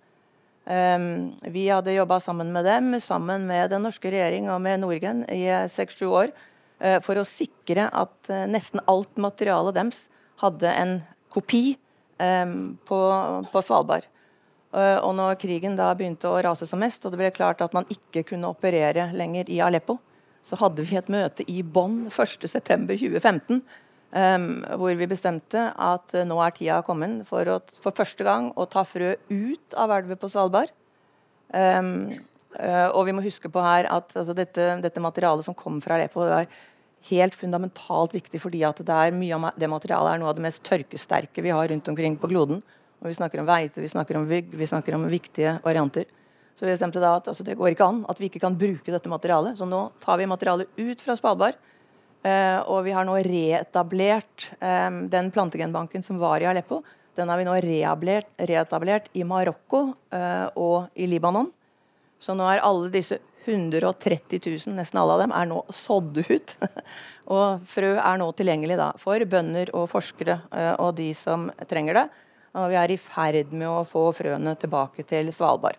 [0.66, 5.22] Um, vi hadde jobba sammen med dem, sammen med den norske regjering og med Norgen
[5.32, 10.02] i seks-sju år uh, for å sikre at uh, nesten alt materialet deres
[10.44, 10.98] hadde en
[11.32, 11.78] kopi
[12.20, 13.00] um, på,
[13.54, 14.10] på, Svalbard.
[14.76, 17.78] Uh, og når krigen da begynte å rase som mest, og det ble klart at
[17.78, 19.96] man ikke kunne operere lenger i Aleppo,
[20.44, 23.64] så hadde vi et møte i Bonn 1.9.2015
[24.16, 28.46] Um, hvor vi bestemte at uh, nå er tida kommet for, å, for første gang
[28.56, 30.72] å ta frø ut av elver på Svalbard.
[31.52, 32.14] Um,
[32.56, 35.98] uh, og vi må huske på her at altså, dette, dette, materialet som kom fra
[35.98, 36.48] Alepo, er
[37.10, 40.48] helt fundamentalt viktig fordi at det, er mye av det materialet er noe av det
[40.48, 42.64] mest tørkesterke vi har rundt omkring på kloden.
[43.04, 46.08] Og vi snakker om veite, vi snakker om vygg, vi snakker om viktige varianter.
[46.56, 48.96] Så vi bestemte da at altså, det går ikke an at vi ikke kan bruke
[48.96, 49.60] dette materialet.
[49.60, 51.60] Så nå tar vi materialet ut fra Svalbard
[52.66, 56.82] og vi har nå reetablert um, den plantegenbanken som var i Aleppo.
[57.16, 61.52] Den har vi nå reetablert i Marokko uh, og i Libanon.
[62.20, 66.56] Så nå er alle disse 130 000, nesten alle av dem, er nå sådd ut.
[67.36, 70.40] og frø er nå tilgjengelig da, for bønder og forskere
[70.82, 72.06] og de som trenger det.
[72.56, 75.78] Og vi er i ferd med å få frøene tilbake til Svalbard.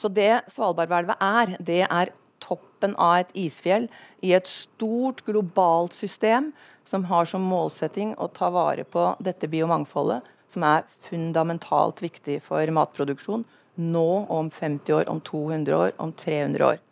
[0.00, 2.12] Så det Svalbardhvelvet er, det er
[2.44, 3.88] toppen av et isfjell
[4.24, 6.52] i et stort globalt system
[6.84, 12.68] som har som målsetting å ta vare på dette biomangfoldet, som er fundamentalt viktig for
[12.76, 13.46] matproduksjon
[13.80, 16.82] nå om 50 år, om 200 år, om 300 år.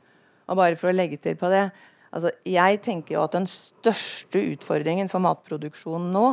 [0.50, 1.68] Og bare for å legge til på det,
[2.12, 6.26] altså Jeg tenker jo at den største utfordringen for matproduksjonen nå,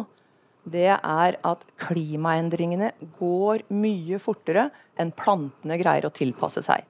[0.70, 6.84] det er at klimaendringene går mye fortere enn plantene greier å tilpasse seg.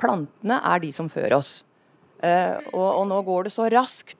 [0.00, 1.62] Plantene er de som fører oss.
[2.22, 4.18] Uh, og, og, nå går det så raskt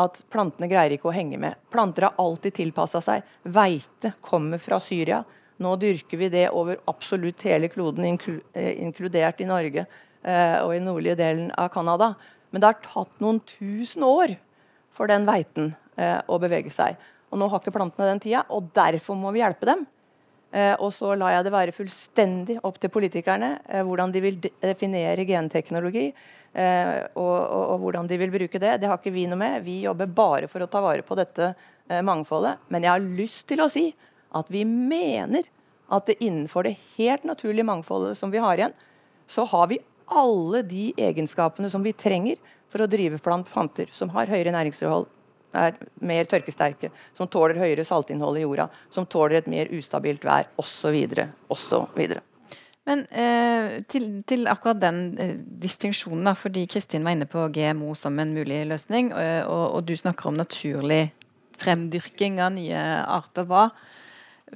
[0.00, 1.58] at plantene greier ikke å henge med.
[1.72, 3.24] Planter har alltid tilpassa seg.
[3.42, 5.22] Veite kommer fra Syria.
[5.60, 10.80] Nå dyrker vi det over absolutt hele kloden, eh, inkludert i Norge eh, og i
[10.80, 12.14] nordlige delen av Canada.
[12.50, 14.36] Men det har tatt noen tusen år
[14.96, 16.96] for den veiten eh, å bevege seg.
[17.30, 19.84] Og Nå har ikke plantene den tida, og derfor må vi hjelpe dem.
[20.50, 24.40] Eh, og så lar jeg det være fullstendig opp til politikerne eh, hvordan de vil
[24.42, 26.08] definere genteknologi.
[26.50, 28.78] Eh, og, og, og, hvordan de vil bruke det.
[28.82, 29.62] Det har ikke vi noe med.
[29.66, 32.66] Vi jobber bare for å ta vare på dette eh, mangfoldet.
[32.68, 33.90] Men jeg har lyst til å si
[34.36, 35.46] at vi mener
[35.90, 38.74] at det innenfor det helt naturlige mangfoldet som vi har igjen,
[39.30, 42.38] så har vi alle de egenskapene som vi trenger
[42.70, 45.08] for å drive blant planter som har høyere næringsforhold,
[45.50, 45.74] er
[46.06, 50.94] mer tørkesterke, som tåler høyere saltinnhold i jorda, som tåler et mer ustabilt vær, osv.
[51.50, 52.20] osv.
[52.90, 58.18] Men eh, til, til, akkurat den eh, distinksjonen, fordi Kristin var inne på GMO som
[58.18, 61.12] en mulig løsning, og, og, og du snakker om naturlig
[61.60, 63.46] fremdyrking av nye arter.
[63.46, 63.68] Hva,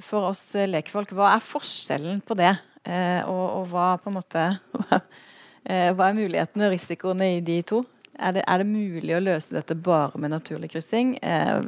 [0.03, 2.51] for oss lekfolk, hva er forskjellen på det?
[2.85, 4.41] Eh, og, og, hva på en måte
[5.65, 7.81] eh, Hva er mulighetene og risikoene i de to?
[8.15, 11.15] Er det, er det, mulig å løse dette bare med naturlig kryssing?
[11.23, 11.61] Eh,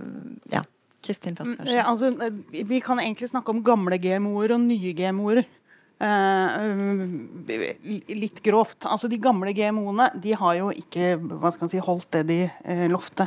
[0.53, 0.63] ja.
[1.08, 1.73] Kristin først, kanskje.
[1.77, 5.45] Ja, altså, eh, vi kan egentlig snakke om gamle GMO-er og nye GMO-er.
[5.98, 6.78] Uh,
[8.14, 8.86] litt grovt.
[8.86, 12.86] Altså De gamle GMO-ene de har jo ikke hva skal si, holdt det de uh,
[12.94, 13.26] lovte.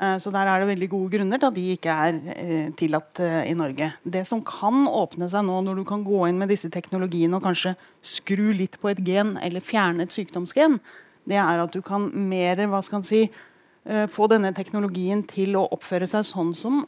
[0.00, 3.20] Eh, så der er det veldig gode grunner til at de ikke er eh, tillatt
[3.20, 3.90] eh, i Norge.
[4.00, 7.44] Det som kan åpne seg nå, når du kan gå inn med disse teknologiene og
[7.44, 10.78] kanskje skru litt på et gen eller fjerne et sykdomsgen,
[11.28, 13.26] det er at du kan mer hva skal man si,
[14.12, 16.82] få denne teknologien til å oppføre seg sånn som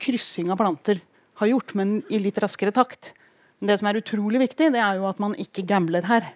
[0.00, 1.02] kryssing av planter
[1.40, 3.10] har gjort, men i litt raskere takt.
[3.60, 6.28] Det som er utrolig viktig, det er jo at man ikke gambler her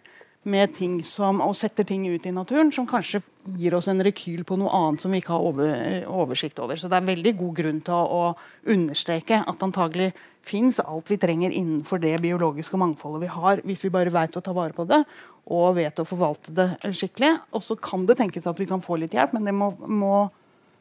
[0.48, 3.20] med ting som, og setter ting ut i naturen som kanskje
[3.61, 5.74] gir oss en rekyl på noe annet som vi ikke har over,
[6.09, 6.80] oversikt over.
[6.80, 10.14] Så det er veldig god grunn til å, å understreke at antagelig
[10.46, 14.44] fins alt vi trenger innenfor det biologiske mangfoldet vi har, hvis vi bare vet å
[14.44, 15.02] ta vare på det
[15.50, 17.35] og vet å forvalte det skikkelig.
[17.56, 20.14] Og så kan det tenkes at vi kan få litt hjelp, men det må, må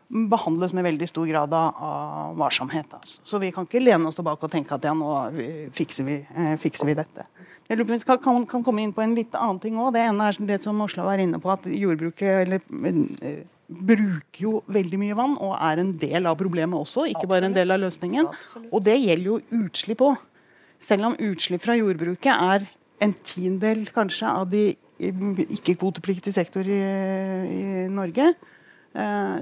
[0.10, 2.90] behandles med veldig stor grad av, varsomhet.
[2.98, 3.22] Altså.
[3.24, 5.12] Så vi kan ikke lene oss tilbake og tenke at ja, nå
[5.76, 7.28] fikser vi, eh, fikser vi dette.
[7.70, 9.94] Jeg lurer på vi kan, kan, komme inn på en litt annen ting òg.
[9.94, 12.66] Det ene er det som Oslo var inne på, at jordbruket eller,
[13.22, 17.46] eh, bruker jo veldig mye vann og er en del av problemet også, ikke bare
[17.46, 18.32] en del av løsningen.
[18.72, 20.18] Og det gjelder jo utslipp òg.
[20.82, 22.66] Selv om utslipp fra jordbruket er
[23.04, 27.62] en tiendedel kanskje av de ikke-kvotepliktige sektor i, i
[27.94, 28.58] Norge, Eh,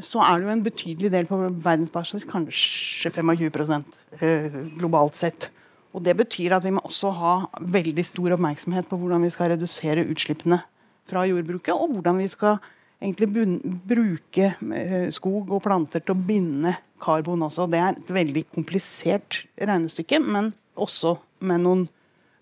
[0.03, 3.85] så er det jo en betydelig del på verdensbasis, kanskje 25
[4.19, 5.49] eh, globalt sett.
[5.95, 9.53] Og Det betyr at vi må også ha veldig stor oppmerksomhet på hvordan vi skal
[9.53, 10.59] redusere utslippene
[11.07, 12.59] fra jordbruket, og hvordan vi skal
[13.01, 13.47] egentlig
[13.87, 17.69] bruke eh, skog og planter til å binde karbon også.
[17.71, 21.15] Det er et veldig komplisert regnestykke, men også
[21.47, 21.87] med noen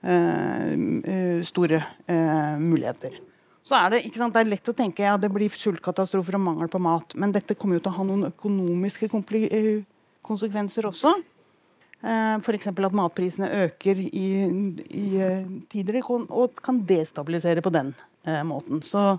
[0.08, 3.18] uh, store uh, muligheter.
[3.66, 6.70] Så er det, sant, det er lett å tenke ja, det blir sultkatastrofer og mangel
[6.70, 7.16] på mat.
[7.18, 9.10] Men dette kommer jo til å ha noen økonomiske
[9.50, 9.72] eh,
[10.26, 11.16] konsekvenser også.
[12.06, 12.68] Eh, F.eks.
[12.70, 14.28] at matprisene øker i,
[14.86, 17.96] i eh, tider og kan destabilisere på den
[18.28, 18.84] eh, måten.
[18.86, 19.16] Så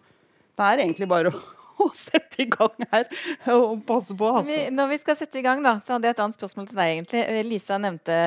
[0.55, 1.41] det er egentlig bare å,
[1.89, 3.11] å sette i gang her
[3.57, 4.31] og passe på.
[4.31, 4.61] Altså.
[4.71, 6.93] Når vi skal sette i gang, da, så hadde jeg et annet spørsmål til deg.
[6.95, 7.27] egentlig.
[7.51, 8.21] Lisa nevnte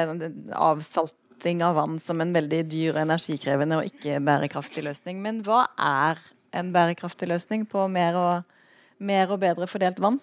[0.52, 5.22] avsalt erstatting av vann som en veldig dyr og energikrevende og ikke bærekraftig løsning.
[5.22, 6.18] Men hva er
[6.52, 8.44] en bærekraftig løsning på mer og,
[9.00, 10.20] mer og bedre fordelt vann?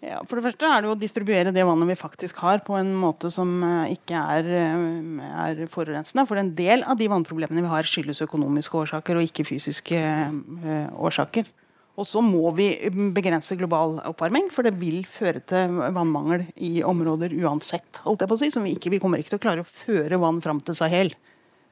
[0.00, 2.92] Ja, for det første er det å distribuere det vannet vi faktisk har, på en
[2.94, 6.22] måte som uh, ikke er, uh, er, forurensende.
[6.28, 10.86] For en del av de vannproblemene vi har, skyldes økonomiske årsaker og ikke fysiske uh,
[10.94, 11.50] årsaker.
[11.98, 12.68] Og så må vi
[13.14, 18.02] begrense global oppvarming, for det vil føre til vannmangel i områder uansett.
[18.04, 20.20] holdt jeg på å si, vi, ikke, vi kommer ikke til å klare å føre
[20.22, 21.10] vann fram til Sahel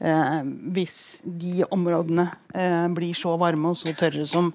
[0.03, 0.41] eh,
[0.75, 2.27] hvis de områdene
[2.59, 4.51] eh, blir så varme og så tørre som,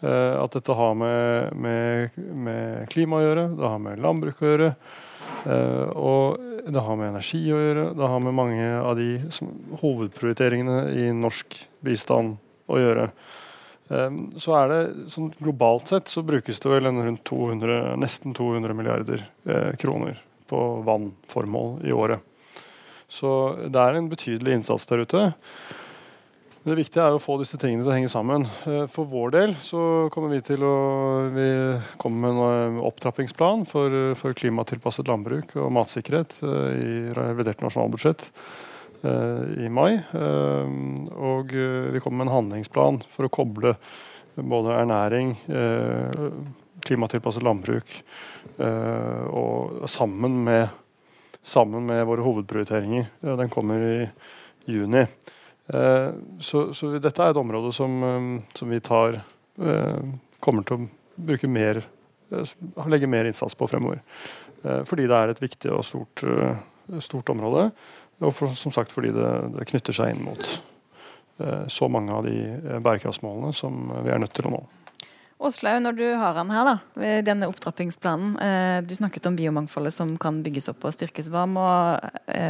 [0.01, 4.49] Eh, at dette har med, med, med klima å gjøre, det har med landbruk å
[4.49, 4.71] gjøre.
[5.43, 7.87] Uh, og det har med energi å gjøre.
[7.99, 9.51] Det har med mange av de som,
[9.83, 12.37] hovedprioriteringene i norsk bistand
[12.71, 13.09] å gjøre.
[13.93, 18.77] Um, så er det sånn Globalt sett så brukes det vel rundt 200, nesten 200
[18.79, 22.21] milliarder uh, kroner på vannformål i året.
[23.13, 23.31] Så
[23.69, 25.27] det er en betydelig innsats der ute.
[26.63, 28.45] Det viktige er å få disse tingene til å henge sammen.
[28.71, 29.81] Eh, for vår del så
[30.15, 30.75] kommer vi til å
[31.35, 31.47] vi
[31.99, 38.29] kommer med en eh, opptrappingsplan for, eh, for klimatilpasset landbruk og matsikkerhet i revidert nasjonalbudsjett
[39.03, 39.97] i mai.
[40.15, 43.73] Og vi kommer med en handlingsplan for å koble
[44.39, 45.33] både ernæring,
[46.87, 47.91] klimatilpasset landbruk
[48.63, 50.71] og sammen med,
[51.43, 53.11] sammen med våre hovedprioriteringer.
[53.43, 53.97] Den kommer i
[54.71, 55.03] juni.
[55.67, 59.21] Eh, så, så, dette er et område som, eh, som vi tar
[59.63, 60.03] eh,
[60.43, 61.85] kommer til å bruke mer
[62.89, 63.99] legge mer innsats på fremover.
[64.89, 66.23] Fordi det er et viktig og stort,
[67.05, 67.67] stort område.
[68.25, 70.41] Og for, som sagt fordi det, det, knytter seg inn mot
[71.69, 74.63] så mange av de bærekraftsmålene som vi er nødt til å nå.
[75.45, 78.87] Åslaug, når du har han her, da, denne opptrappingsplanen.
[78.89, 81.29] Du snakket om biomangfoldet som kan bygges opp og styrkes.
[81.35, 81.69] Hva må,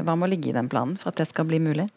[0.07, 1.89] hva må ligge i den planen for at det skal bli mulig?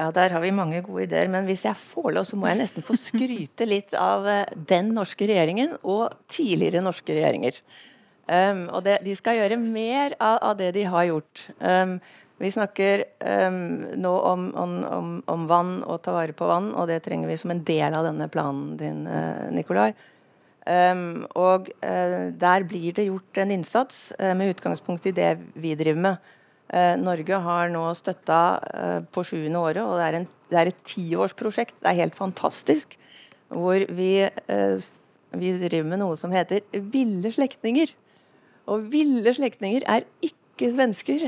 [0.00, 1.28] Ja, Der har vi mange gode ideer.
[1.28, 4.94] Men hvis jeg får lov, så må jeg nesten få skryte litt av eh, den
[4.96, 7.60] norske regjeringen og tidligere norske regjeringer.
[8.30, 11.42] Um, og det, de skal gjøre mer av, av, det de har gjort.
[11.58, 11.96] Um,
[12.40, 13.58] vi snakker um,
[14.00, 14.76] nå om, om,
[15.26, 18.06] om, vann og ta vare på vann, og det trenger vi som en del av
[18.06, 19.90] denne planen din, uh, Nikolai.
[21.34, 26.00] og uh, der blir det gjort en innsats uh, med utgangspunkt i det vi driver
[26.06, 26.30] med.
[26.70, 28.40] Eh, Norge har nå støtta
[28.70, 31.76] eh, på sjuende året, og det er, en, det er et tiårsprosjekt.
[31.82, 32.94] Det er helt fantastisk.
[33.50, 34.90] Hvor vi, eh,
[35.34, 36.62] vi driver med noe som heter
[36.92, 37.90] ville slektninger.
[38.70, 41.26] Og ville slektninger er ikke svensker.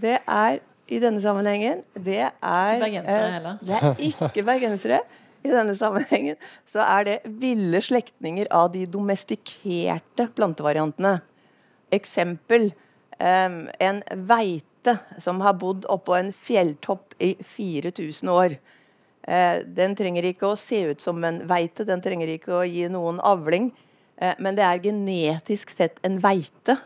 [0.00, 5.02] Det er i denne sammenhengen Det er, eh, det er ikke bergensere.
[5.44, 6.36] I denne sammenhengen
[6.66, 11.20] så er det ville slektninger av de domestikerte plantevariantene.
[11.94, 12.72] Eksempel
[13.18, 18.54] en veite som har bodd oppå en fjelltopp i 4000 år.
[19.28, 22.86] Uh, den trenger ikke å se ut som en veite, den trenger ikke å gi
[22.88, 23.68] noen avling.
[24.16, 26.78] Uh, men det er genetisk sett en veite.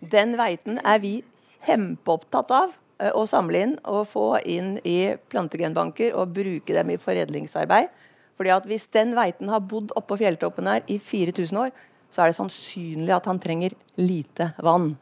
[0.00, 1.18] Den veiten er vi
[1.66, 7.00] kjempeopptatt av uh, å samle inn og få inn i plantegenbanker og bruke dem i
[7.02, 7.92] foredlingsarbeid.
[8.36, 11.76] Fordi at Hvis den veiten har bodd oppå fjelltoppen her i 4000 år,
[12.12, 14.94] så er det sannsynlig at han trenger lite vann.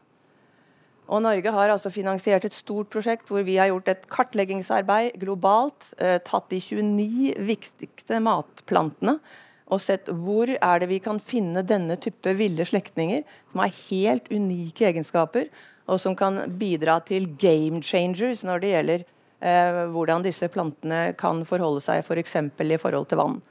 [1.05, 5.91] Og Norge har altså finansiert et stort prosjekt hvor vi har gjort et kartleggingsarbeid globalt.
[6.01, 9.19] Eh, tatt de 29 viktigste matplantene
[9.65, 14.29] og sett hvor er det vi kan finne denne type ville slektninger som har helt
[14.29, 15.49] unike egenskaper,
[15.89, 19.03] og som kan bidra til game changers når det gjelder
[19.41, 22.39] eh, hvordan disse plantene kan forholde seg f.eks.
[22.57, 23.41] For i forhold til vann.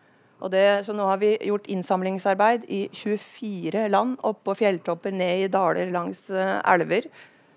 [0.51, 5.93] Det, så nå har vi gjort innsamlingsarbeid i 24 land, oppå fjelltopper, ned i daler
[5.95, 7.07] langs eh, elver.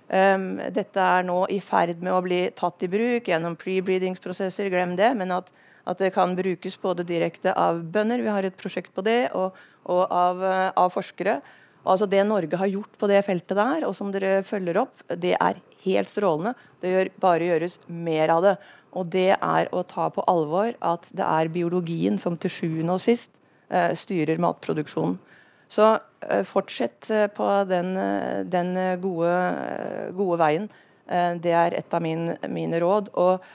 [0.08, 4.70] Um, dette er nå i ferd med å bli tatt i bruk gjennom pre-breedingsprosesser.
[4.72, 5.12] Glem det.
[5.20, 5.52] Men at,
[5.84, 9.58] at, det kan brukes både direkte av bønder, vi har et prosjekt på det, og,
[9.92, 11.42] og av, uh, av, forskere.
[11.88, 15.36] Altså Det Norge har gjort på det feltet der, og som dere følger opp, det
[15.36, 16.56] er helt strålende.
[16.84, 18.58] Det gjør bare gjøres mer av det.
[18.98, 23.04] Og det er å ta på alvor at det er biologien som til sjuende og
[23.04, 23.34] sist
[23.74, 25.20] uh, styrer matproduksjonen.
[25.68, 29.32] Så uh, fortsett uh, på den, uh, den gode,
[30.18, 30.70] gode, veien.
[31.40, 33.14] det er et av min, mine råd.
[33.16, 33.46] Og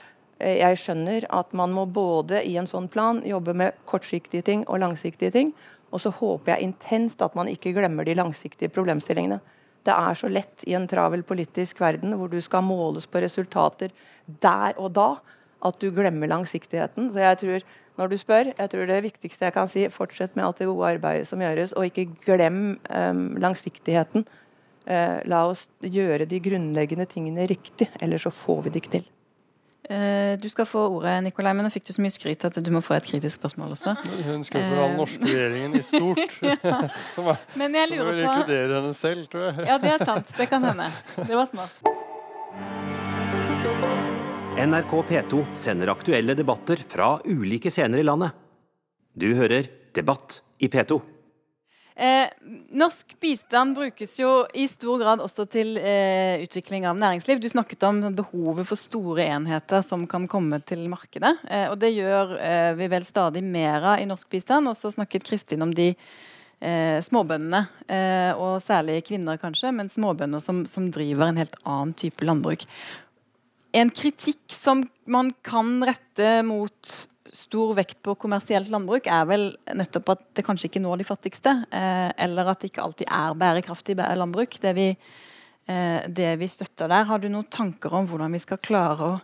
[0.41, 4.81] jeg skjønner at man må både i en sånn plan jobbe med kortsiktige ting og
[4.81, 5.51] langsiktige ting.
[5.93, 9.39] Og så håper jeg intenst at man ikke glemmer de langsiktige problemstillingene.
[9.85, 13.91] det er så lett i en travel politisk verden hvor du skal måles på resultater
[14.25, 15.09] der og da,
[15.61, 17.11] at du glemmer langsiktigheten.
[17.13, 17.65] Så jeg tror
[17.97, 20.93] når du spør, jeg tror det viktigste jeg kan si, fortsett med alt det gode
[20.95, 24.25] arbeidet som gjøres, og ikke glem um, langsiktigheten.
[24.83, 29.05] Uh, la oss gjøre de grunnleggende tingene riktig, ellers så får vi det ikke til.
[29.83, 32.71] Uh, du skal få ordet, Nikolai, men nå fikk du så mye skryt at du
[32.73, 33.93] må få et kritisk spørsmål også.
[34.25, 36.39] Hun skal få den norske regjeringen i stort.
[36.49, 36.79] ja.
[37.15, 39.67] som, er, men jeg lurer som vil inkludere henne selv, tror jeg.
[39.69, 40.33] ja, det er sant.
[40.39, 40.89] Det kan hende.
[41.19, 42.82] Det var smart.
[44.57, 48.35] NRK P2 sender aktuelle debatter fra ulike scener i landet.
[49.17, 49.65] Du hører
[49.97, 50.99] Debatt i P2.
[51.95, 52.29] Eh,
[52.69, 57.41] norsk bistand brukes jo i stor grad også til eh, utvikling av næringsliv.
[57.41, 61.33] Du snakket om behovet for store enheter som kan komme til markedet.
[61.49, 64.69] Eh, og det gjør eh, vi vel stadig mer av i norsk bistand.
[64.69, 65.95] Og så snakket Kristin om de
[66.63, 71.97] eh, småbøndene, eh, og særlig kvinner kanskje, men småbønder som, som driver en helt annen
[71.97, 72.67] type landbruk
[73.73, 76.91] en kritikk som man kan rette mot
[77.33, 81.55] stor vekt på kommersielt landbruk, er vel nettopp at det kanskje ikke når de fattigste.
[81.73, 84.59] Eh, eller at det ikke alltid er bærekraftig landbruk.
[84.61, 84.87] Det vi,
[85.65, 87.09] eh, det vi, støtter der.
[87.09, 89.19] Har du noen tanker om hvordan vi skal klare å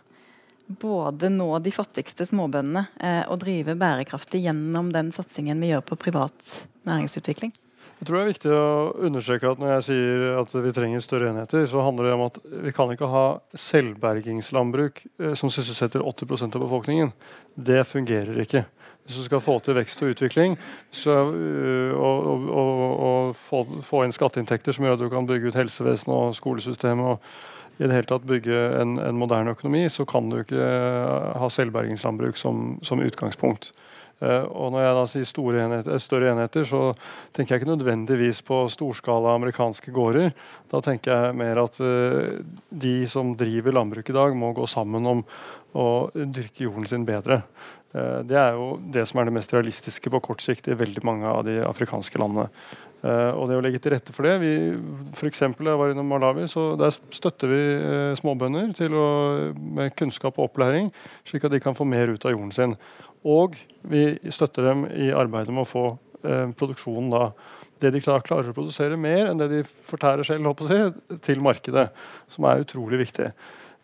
[0.80, 5.98] både nå de fattigste småbøndene eh, og drive bærekraftig gjennom den satsingen vi gjør på
[6.08, 6.56] privat
[6.90, 7.54] næringsutvikling?
[8.00, 8.68] Jeg tror det er viktig å
[9.04, 12.38] understreke at når jeg sier at vi trenger større enheter, så handler det om at
[12.64, 17.12] vi kan ikke ha selvbergingslandbruk eh, som sysselsetter 80% av befolkningen.
[17.60, 18.64] Det fungerer ikke.
[19.04, 20.56] Hvis du skal få til vekst og utvikling
[20.88, 22.80] så, øh, og, og, og,
[23.10, 27.04] og få, få, inn skatteinntekter som gjør at du kan bygge ut helsevesenet og skolesystemet
[27.04, 30.72] og i det hele tatt bygge en, en moderne økonomi, så kan du ikke
[31.40, 33.74] ha selvbergingslandbruk som, som utgangspunkt.
[34.20, 36.90] Uh, og når jeg da sier enheter, større enheter, så
[37.32, 40.34] tenker jeg ikke nødvendigvis på storskala amerikanske gårder.
[40.68, 42.36] Da tenker jeg mer at uh,
[42.68, 45.24] de som driver landbruk i dag, må gå sammen om
[45.72, 47.40] å dyrke jorden sin bedre.
[47.96, 51.06] Uh, det er jo det som er det mest realistiske på kort sikt i veldig
[51.06, 52.52] mange av de afrikanske landene.
[53.00, 54.76] og det å legge til rette for det vi,
[55.16, 57.60] for eksempel, Jeg var innom Malawi, så der støtter vi
[58.20, 59.06] småbønder å,
[59.56, 60.92] med kunnskap og opplæring,
[61.24, 62.76] slik at de kan få mer ut av jorden sin.
[63.28, 63.56] Og
[63.90, 65.84] vi støtter dem i arbeidet med å få
[66.24, 67.30] eh, produksjonen da,
[67.80, 71.88] det de klarer, å produsere mer enn det de fortærer selv, si, til markedet.
[72.32, 73.30] Som er utrolig viktig.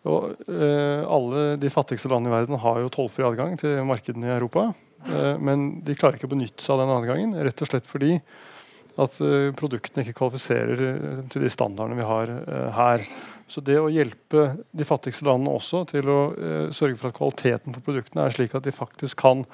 [0.07, 4.35] Og, eh, alle de fattigste landene i verden har jo tollfri adgang til markedene i
[4.37, 4.69] Europa.
[5.05, 8.15] Eh, men de klarer ikke å benytte seg av den adgangen, rett og slett fordi
[8.97, 13.05] at eh, produktene ikke kvalifiserer eh, til de standardene vi har eh, her.
[13.47, 17.75] Så det å hjelpe de fattigste landene også til å eh, sørge for at kvaliteten
[17.75, 19.45] på produktene er slik at de faktisk kan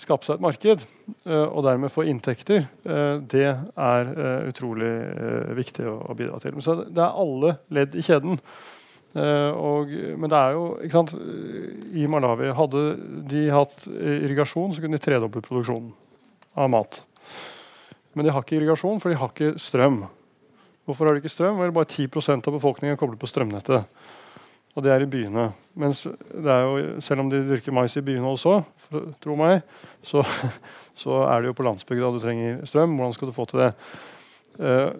[0.00, 4.12] skape seg et marked eh, og dermed få inntekter, eh, det er
[4.48, 4.92] utrolig
[5.56, 6.60] viktig å, å, bidra til.
[6.64, 8.38] Så det er alle ledd i kjeden.
[9.10, 11.16] Og, men det er jo ikke sant,
[11.98, 12.82] I Malawi hadde
[13.26, 15.88] de hatt irrigasjon, så kunne de tredoble produksjonen
[16.54, 17.00] av mat.
[18.14, 20.04] Men de har ikke irrigasjon, for de har ikke strøm.
[20.88, 21.60] Hvorfor har de ikke strøm?
[21.60, 24.00] Vel, bare 10% av befolkningen er koblet på strømnettet.
[24.78, 25.48] Og det er i byene.
[25.80, 28.60] Mens det er jo, selv om de dyrker mais i byene også,
[29.22, 29.64] tro meg,
[30.06, 30.22] så,
[31.02, 32.94] så, er det jo på landsbygda du trenger strøm.
[32.98, 33.72] Hvordan skal du få til det?
[34.60, 34.90] Uh,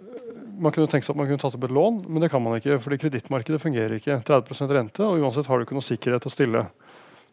[0.60, 2.58] man kunne tenkt seg at man kunne tatt opp et lån, men det kan man
[2.58, 2.80] ikke.
[2.82, 4.20] fordi kredittmarkedet fungerer ikke.
[4.26, 6.64] 30% rente, og uansett har du ikke noe sikkerhet å stille.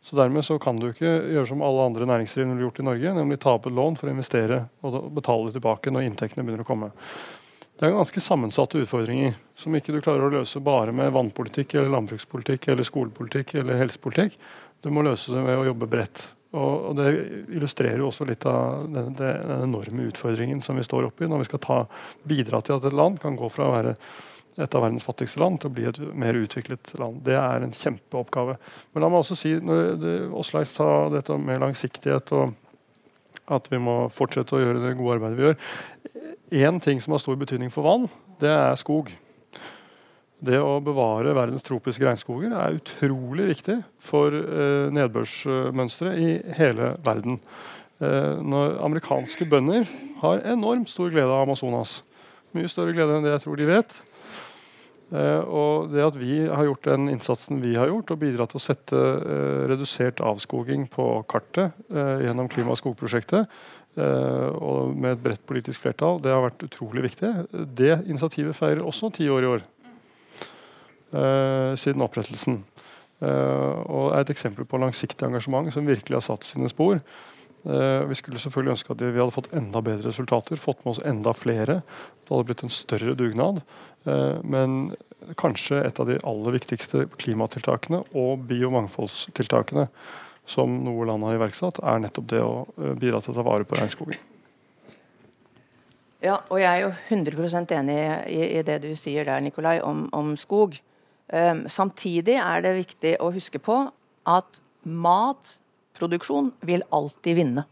[0.05, 3.13] Så dermed så kan du ikke gjøre som alle andre næringsdrivende ville gjort i Norge,
[3.17, 6.69] nemlig ta opp et lån for å investere og betale tilbake når inntektene begynner å
[6.69, 6.91] komme.
[7.77, 11.91] Det er ganske sammensatte utfordringer som ikke du klarer å løse bare med vannpolitikk eller
[11.93, 14.39] landbrukspolitikk eller skolepolitikk eller helsepolitikk.
[14.81, 16.23] Du må løse det ved å jobbe bredt.
[16.57, 17.11] Og, Det
[17.53, 21.49] illustrerer jo også litt av den, den, enorme utfordringen som vi står oppi når vi
[21.51, 21.77] skal ta,
[22.25, 23.93] bidra til at et land kan gå fra å være
[24.57, 27.21] et av verdens fattigste land til å bli et mer utviklet land.
[27.27, 28.57] Det er en kjempeoppgave.
[28.93, 32.55] Men la meg også si, når Åslaug sa dette med langsiktighet og
[33.47, 35.61] at vi må fortsette å gjøre det gode arbeidet vi gjør.
[36.67, 38.07] Én ting som har stor betydning for vann,
[38.41, 39.11] det er skog.
[40.37, 47.39] Det å bevare verdens tropiske regnskoger er utrolig viktig for eh, nedbørsmønsteret i hele verden.
[47.97, 49.87] Eh, når amerikanske bønder
[50.21, 52.03] har enormt stor glede av Amazonas.
[52.53, 53.97] Mye større glede enn det jeg tror de vet.
[55.07, 58.59] Eh, og det at vi har gjort den innsatsen vi har gjort, og bidratt til
[58.59, 63.59] å sette eh, redusert avskoging på kartet eh, gjennom klima- og skogprosjektet,
[63.97, 66.19] og med et bredt politisk flertall.
[66.21, 67.31] Det har vært utrolig viktig.
[67.49, 69.63] Det initiativet feirer også ti år i år.
[71.81, 72.59] Siden opprettelsen.
[73.25, 77.01] Og er et eksempel på langsiktig engasjement som virkelig har satt sine spor.
[77.67, 81.03] Eh, vi skulle selvfølgelig ønske at vi hadde fått enda bedre resultater, fått med oss
[81.03, 81.81] enda flere.
[82.23, 83.59] Det hadde blitt en større dugnad.
[84.07, 84.93] Eh, men
[85.39, 89.89] kanskje et av de aller viktigste klimatiltakene og biomangfoldstiltakene
[90.47, 93.67] som noe land har iverksatt, er nettopp det å eh, bidra til å ta vare
[93.67, 94.21] på regnskogen.
[96.23, 97.97] Ja, og jeg er jo 100% enig
[98.31, 100.79] i, i, det du sier der, Nikolai, om, om skog.
[101.27, 103.75] Um, samtidig er det viktig å huske på
[104.25, 104.61] at
[105.97, 107.63] matproduksjon vil alltid vinne.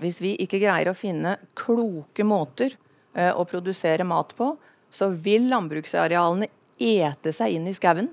[0.00, 2.76] Hvis vi ikke greier å finne kloke måter
[3.16, 4.54] uh, å produsere mat på,
[4.90, 6.48] så vil landbruksarealene
[6.78, 8.08] ete seg inn i skauen.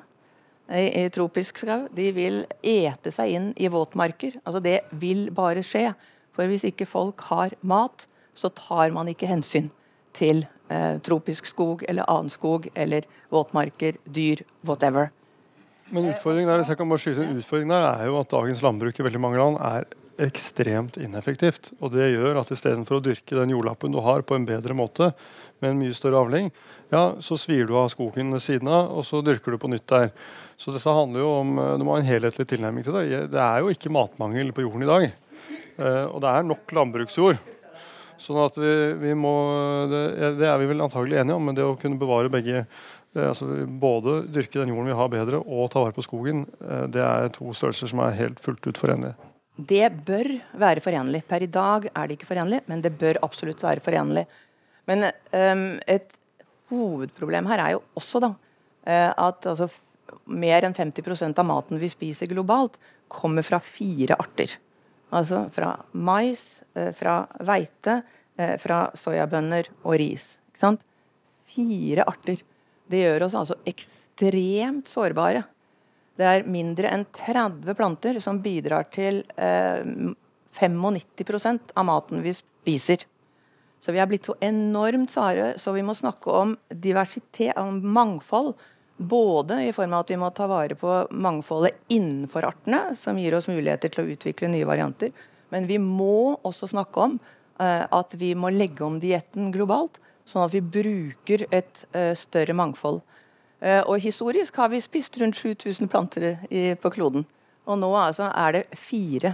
[0.68, 1.88] I, tropisk skau.
[1.92, 4.40] De vil ete seg inn i våtmarker.
[4.44, 5.94] Altså Det vil bare skje.
[6.34, 9.70] For hvis ikke folk har mat, så tar man ikke hensyn
[10.16, 15.12] til eh, tropisk skog eller annen skog eller våtmarker, dyr, whatever.
[15.92, 19.00] Men utfordringen der, jeg kan bare skyte en utfordring der er jo at dagens landbruk
[19.00, 19.88] i veldig mange land er
[20.24, 21.72] ekstremt ineffektivt.
[21.82, 25.12] Og Det gjør at istedenfor å dyrke den jordlappen du har på en bedre måte,
[25.62, 26.50] med en mye større avling,
[26.92, 29.88] ja, så svir du av skogen ved siden av, og så dyrker du på nytt
[29.90, 30.12] der.
[30.60, 33.32] Så dette handler jo om, eh, Du må ha en helhetlig tilnærming til det.
[33.32, 35.12] Det er jo ikke matmangel på jorden i dag.
[35.80, 37.38] Eh, og det er nok landbruksjord.
[38.24, 39.34] Sånn at vi, vi må,
[39.90, 40.04] det,
[40.38, 42.68] det, er vi vel antagelig enige om, men det å kunne bevare begge eh,
[43.22, 47.04] altså Både dyrke den jorden vi har bedre, og ta vare på skogen, eh, det
[47.04, 49.14] er to størrelser som er helt fullt ut forenlige.
[49.54, 51.22] Det bør være forenlig.
[51.30, 54.26] Per i dag er det ikke forenlig, men det bør absolutt være forenlig.
[54.90, 56.10] Men um, et
[56.72, 59.70] hovedproblem her er jo også da, uh, at altså,
[60.26, 62.80] mer enn 50% av maten vi spiser globalt,
[63.14, 64.58] kommer fra fire arter.
[65.14, 68.02] Altså fra mais, eh, fra hveite,
[68.38, 70.38] eh, fra soyabønner og ris.
[70.50, 70.82] Ikke sant?
[71.46, 72.42] Fire arter.
[72.90, 75.44] Det gjør oss altså ekstremt sårbare.
[76.20, 79.82] Det er mindre enn 30 planter som bidrar til eh,
[80.54, 83.08] 95% av maten vi spiser.
[83.84, 88.54] Så vi er blitt så enormt sare, så vi må snakke om diversitet, om mangfold.
[88.96, 93.36] Både i form av at vi må ta vare på mangfoldet innenfor artene, som gir
[93.36, 95.12] oss muligheter til å utvikle nye varianter.
[95.52, 97.18] Men vi må også snakke om
[97.60, 100.00] eh, at vi må legge om dietten globalt,
[100.30, 103.02] sånn at vi bruker et uh, større mangfold.
[103.64, 107.26] Uh, og historisk har vi spist rundt 7000 planter i, på kloden.
[107.64, 109.30] Og nå altså er det fire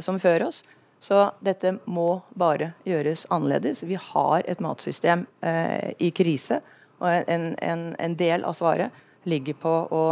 [0.00, 0.62] som før oss.
[1.04, 3.82] Så dette må bare gjøres annerledes.
[3.84, 5.26] Vi har et matsystem
[6.00, 6.62] i krise.
[7.04, 10.02] Og en, en, en del av svaret ligger på å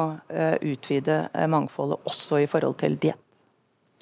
[0.61, 1.17] utvide
[1.49, 3.25] mangfoldet også i forhold til diett.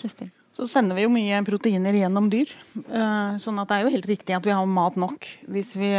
[0.02, 0.34] Kristin.
[0.60, 2.50] Så sender vi jo mye proteiner gjennom dyr.
[2.84, 5.94] Uh, sånn at det er jo helt riktig at vi har mat nok hvis vi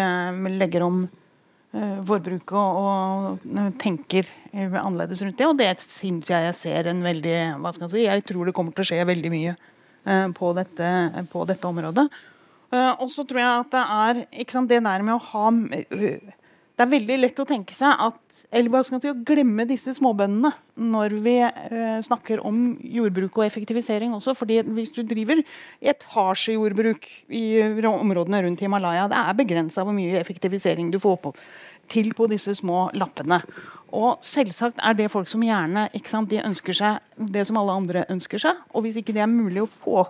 [0.59, 1.03] legger om
[1.72, 5.45] forbruket og, og tenker annerledes rundt det.
[5.47, 8.53] Og det syns jeg jeg ser en veldig hva skal Jeg si, jeg tror det
[8.57, 9.53] kommer til å skje veldig mye
[10.36, 10.89] på dette,
[11.32, 12.03] på dette området.
[12.76, 15.45] og så tror jeg at det er sant, det der med å ha
[16.82, 19.93] det er veldig lett å tenke seg at, eller bare skal til å glemme disse
[19.93, 20.49] småbøndene
[20.82, 24.34] når vi eh, snakker om jordbruk og effektivisering også.
[24.39, 25.43] fordi Hvis du driver
[25.93, 27.05] etasjejordbruk
[27.38, 27.43] i
[27.86, 31.36] områdene rundt Himalaya, det er begrensa hvor mye effektivisering du får på,
[31.91, 33.43] til på disse små lappene.
[33.93, 38.07] Og selvsagt er det folk som gjerne sant, de ønsker seg det som alle andre
[38.09, 38.67] ønsker seg.
[38.73, 40.07] Og hvis ikke det er mulig å få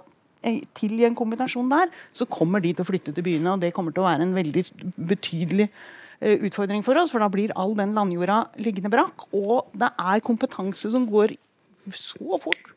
[0.80, 3.58] til i en kombinasjon der, så kommer de til å flytte til byene.
[3.58, 7.30] Og det kommer til å være en veldig betydelig Eh, utfordring for oss, for da
[7.34, 9.28] blir all den landjorda liggende brakk.
[9.34, 11.36] Og det er kompetanse som går
[11.98, 12.74] så fort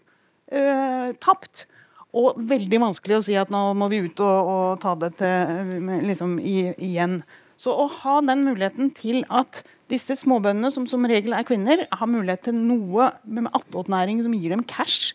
[0.53, 1.66] uh, tapt.
[2.14, 5.80] Og veldig vanskelig å si at nå må vi ut og, og ta det til,
[6.07, 7.20] liksom, i, igjen.
[7.61, 12.11] Så å ha den muligheten til at disse småbøndene, som som regel er kvinner, har
[12.11, 15.12] mulighet til noe med attåtnæring som gir dem cash,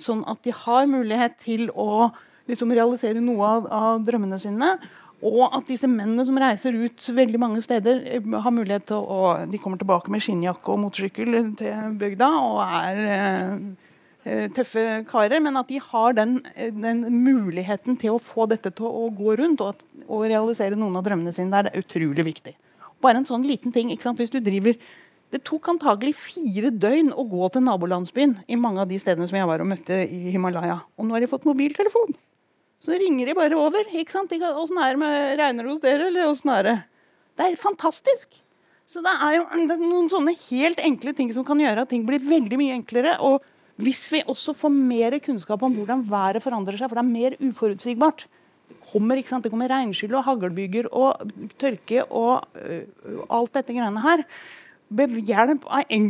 [0.00, 2.08] sånn at de har mulighet til å
[2.48, 4.76] liksom, realisere noe av, av drømmene sine.
[5.24, 9.48] Og at disse mennene som reiser ut veldig mange steder, eh, har mulighet til å
[9.48, 13.56] De kommer tilbake med skinnjakke og motorsykkel til bygda og er eh,
[14.26, 15.40] eh, tøffe karer.
[15.40, 19.64] Men at de har den, den, muligheten til å få dette til å gå rundt
[19.64, 22.54] og, og realisere noen av drømmene sine der, det er utrolig viktig.
[23.00, 23.88] Bare en sånn liten ting.
[23.88, 24.76] Hvis du driver
[25.34, 29.38] det tok antagelig fire døgn å gå til nabolandsbyen i mange av de stedene som
[29.38, 30.78] jeg var og møtte i Himalaya.
[30.96, 32.14] Og nå har de fått mobiltelefon.
[32.84, 33.88] Så ringer de bare over.
[33.92, 34.32] ikke sant?
[34.32, 36.76] Åssen er det med Regner det hos dere, eller åssen er det?
[37.36, 38.36] Det er fantastisk.
[38.86, 39.46] Så det er jo
[39.90, 43.16] noen sånne helt enkle ting som kan gjøre at ting blir veldig mye enklere.
[43.24, 43.42] Og
[43.82, 47.38] hvis vi også får mer kunnskap om hvordan været forandrer seg, for det er mer
[47.44, 48.26] uforutsigbart
[48.66, 49.40] Det kommer, ikke?
[49.42, 54.24] Det kommer regnskyll og haglbyger og tørke og uh, alt dette greiene her.
[54.88, 56.08] Ved hjelp av en,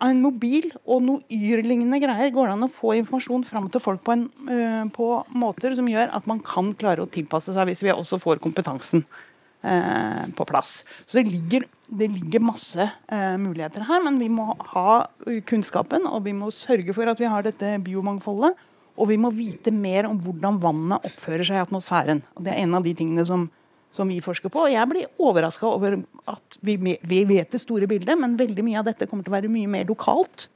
[0.00, 3.82] av en, mobil og noe Yr-lignende greier går det an å få informasjon fram til
[3.82, 7.70] folk på, en, uh, på, måter som gjør at man kan klare å tilpasse seg
[7.70, 10.80] hvis vi også får kompetansen uh, på plass.
[11.06, 15.04] Så det ligger, det ligger masse uh, muligheter her, men vi må ha
[15.46, 18.66] kunnskapen og vi må sørge for at vi har dette biomangfoldet.
[19.00, 22.18] Og vi må vite mer om hvordan vannet oppfører seg i atmosfæren.
[22.36, 23.46] Og det er en av de tingene som
[23.92, 24.64] som vi forsker på.
[24.66, 25.98] Og jeg blir overraska over
[26.30, 29.38] at vi, vi, vet det store bildet, men veldig mye av dette kommer til å
[29.38, 30.48] være mye mer lokalt.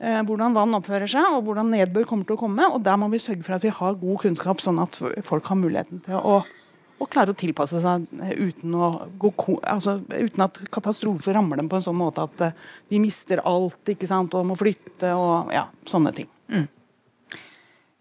[0.00, 2.70] Eh, hvordan vann oppfører seg, og hvordan nedbør kommer til å komme.
[2.74, 5.60] Og der må vi sørge for at vi har god kunnskap, sånn at folk har
[5.60, 6.40] muligheten til å,
[7.00, 8.90] å klare å tilpasse seg uten, å
[9.20, 13.44] gå, altså, uten at katastrofer rammer dem på en sånn måte at eh, de mister
[13.46, 16.30] alt ikke sant, og må flytte og ja, sånne ting.
[16.50, 16.66] Mm.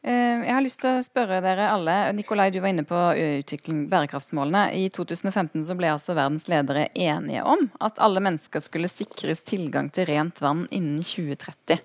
[0.09, 1.95] Eh, jeg har lyst til å spørre dere alle.
[2.17, 4.71] Nikolai, du var inne på utvikling bærekraftsmålene.
[4.73, 9.91] I 2015 så ble altså verdens ledere enige om at alle mennesker skulle sikres tilgang
[9.93, 11.83] til rent vann innen 2030.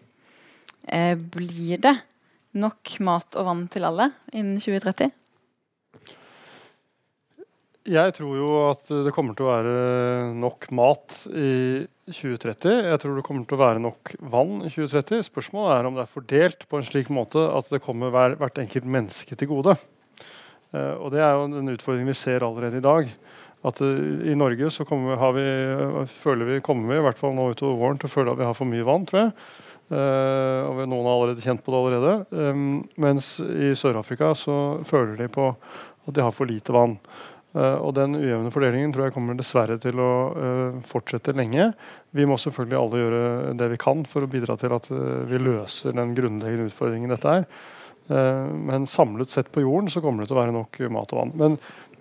[0.88, 1.98] Eh, blir det
[2.56, 5.12] nok mat og vann til alle innen 2030?
[7.84, 9.74] Jeg tror jo at det kommer til å være
[10.40, 12.90] nok mat i 2030.
[12.90, 15.24] Jeg tror det kommer til å være nok vann i 2030.
[15.30, 18.60] Spørsmålet er om det er fordelt på en slik måte at det kommer hver, hvert
[18.60, 19.76] enkelt menneske til gode.
[20.74, 23.08] Uh, og Det er jo en utfordring vi ser allerede i dag.
[23.64, 24.98] At uh, I Norge så vi,
[25.38, 28.42] vi, føler vi, kommer vi i hvert fall nå utover våren til å føle at
[28.42, 29.06] vi har for mye vann.
[29.08, 29.32] tror jeg.
[29.92, 32.14] Uh, og Noen har allerede kjent på det allerede.
[32.32, 35.52] Um, mens i Sør-Afrika så føler de på
[36.04, 36.98] at de har for lite vann.
[37.54, 41.68] Uh, og Den ujevne fordelingen tror jeg kommer dessverre til å uh, fortsette lenge.
[42.10, 45.38] Vi må selvfølgelig alle gjøre det vi kan for å bidra til at uh, vi
[45.38, 47.48] løser den grunnleggende utfordringen dette er.
[48.04, 51.30] men samlet sett på jorden så kommer det til å være nok mat og vann.
[51.40, 51.54] Men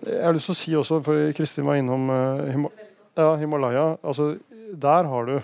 [0.04, 2.10] jeg har lyst til å si også, for Kristin var innom
[2.44, 2.66] Him
[3.16, 3.96] ja, Himalaya.
[4.02, 4.34] altså
[4.74, 5.38] Der har du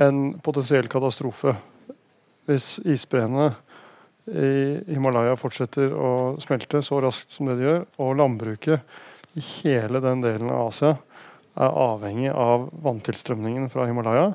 [0.00, 1.52] en potensiell katastrofe
[2.48, 3.50] hvis isbreene
[4.30, 6.10] i Himalaya fortsetter å
[6.42, 8.84] smelte så raskt som det de gjør, og landbruket
[9.34, 10.92] i hele den delen av Asia
[11.52, 14.32] er avhengig av vanntilstrømningen fra Himalaya,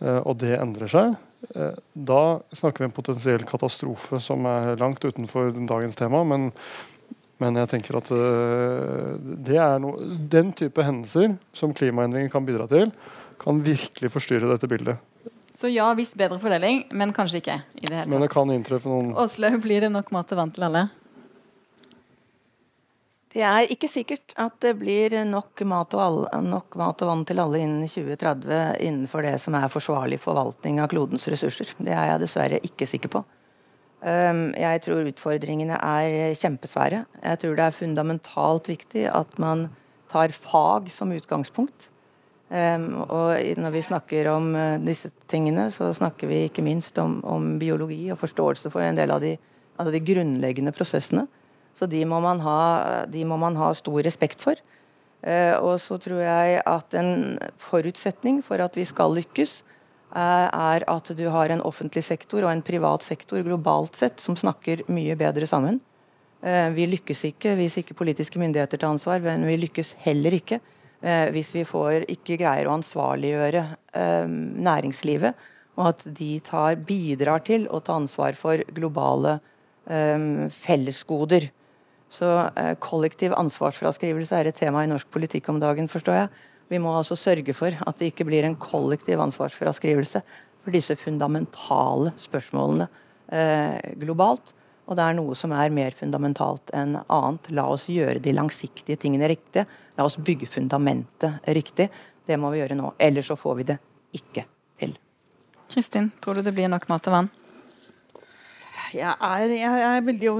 [0.00, 1.14] eh, og det endrer seg,
[1.54, 6.24] eh, da snakker vi om en potensiell katastrofe som er langt utenfor dagens tema.
[6.24, 6.50] Men,
[7.40, 9.14] men jeg tenker at eh,
[9.48, 12.92] det er noe, den type hendelser som klimaendringer kan bidra til,
[13.40, 15.00] kan virkelig forstyrre dette bildet.
[15.54, 17.60] Så ja, visst bedre fordeling, men kanskje ikke.
[17.78, 18.10] i det hele tatt.
[18.10, 20.88] Men det kan inntreffe noen Åslaug, blir det nok mat og vann til alle?
[23.34, 27.42] Det er ikke sikkert at det blir nok mat, alle, nok mat, og vann til
[27.42, 31.72] alle innen 2030 innenfor det som er forsvarlig forvaltning av klodens ressurser.
[31.78, 33.24] Det er jeg dessverre ikke sikker på.
[34.04, 37.04] Jeg tror utfordringene er kjempesvære.
[37.24, 39.68] Jeg tror det er fundamentalt viktig at man
[40.12, 41.88] tar fag som utgangspunkt.
[42.54, 47.16] Um, og når vi snakker om uh, disse tingene, så snakker vi ikke minst om,
[47.26, 49.32] om biologi og forståelse for en del av de,
[49.82, 51.24] av de, grunnleggende prosessene.
[51.74, 52.58] Så de må ha,
[53.10, 54.60] må man ha stor respekt for.
[55.26, 59.56] Uh, og så tror jeg at en forutsetning for at vi skal lykkes,
[60.14, 64.38] uh, er at du har en offentlig sektor og en privat sektor globalt sett som
[64.38, 65.82] snakker mye bedre sammen.
[66.76, 70.58] vi lykkes ikke hvis ikke politiske myndigheter tar ansvar, men vi lykkes heller ikke
[71.04, 74.30] eh, hvis vi får, ikke greier å ansvarliggjøre eh,
[74.68, 79.38] næringslivet, og at de tar, bidrar til å ta ansvar for globale
[79.90, 81.50] eh, fellesgoder.
[82.14, 86.34] Så eh, kollektiv ansvarsfraskrivelse er et tema i norsk politikk om dagen, forstår jeg.
[86.72, 90.22] Vi må altså sørge for at det ikke blir en kollektiv ansvarsfraskrivelse
[90.64, 92.88] for disse fundamentale spørsmålene
[93.34, 94.54] eh, globalt.
[94.84, 97.50] Og det er noe som er mer fundamentalt enn annet.
[97.56, 99.64] La oss gjøre de langsiktige tingene riktig.
[99.98, 101.88] La oss bygge fundamentet riktig.
[102.26, 102.94] Det må vi gjøre nå.
[102.98, 103.78] Ellers så får vi det
[104.16, 104.46] ikke
[104.80, 104.94] til.
[105.70, 107.32] Kristin, tror du det blir nok mat og vann?
[108.94, 110.32] Jeg er, jeg er, veldig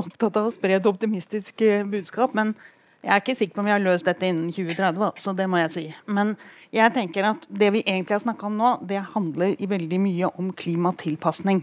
[0.00, 2.34] opptatt av å spre et optimistisk eh, budskap.
[2.34, 2.54] Men
[3.00, 5.20] jeg er ikke sikker på om vi har løst dette innen 2030.
[5.22, 5.84] Så det må jeg si.
[6.10, 6.34] Men
[6.74, 10.32] jeg tenker at det vi egentlig har snakka om nå, det handler i veldig mye
[10.42, 11.62] om klimatilpasning.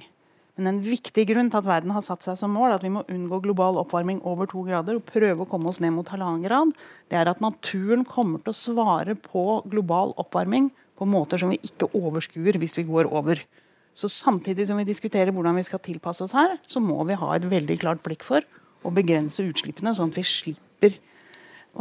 [0.58, 3.04] Men en viktig grunn til at verden har satt seg som mål at vi må
[3.14, 6.74] unngå global oppvarming over to grader og prøve å komme oss ned mot halvannen grad,
[7.14, 11.62] det er at naturen kommer til å svare på global oppvarming på måter som vi
[11.62, 13.44] ikke overskuer hvis vi går over.
[13.98, 17.36] Så samtidig som vi diskuterer hvordan vi skal tilpasse oss her, så må vi ha
[17.36, 18.46] et veldig klart blikk for
[18.86, 20.98] å begrense utslippene, sånn at vi slipper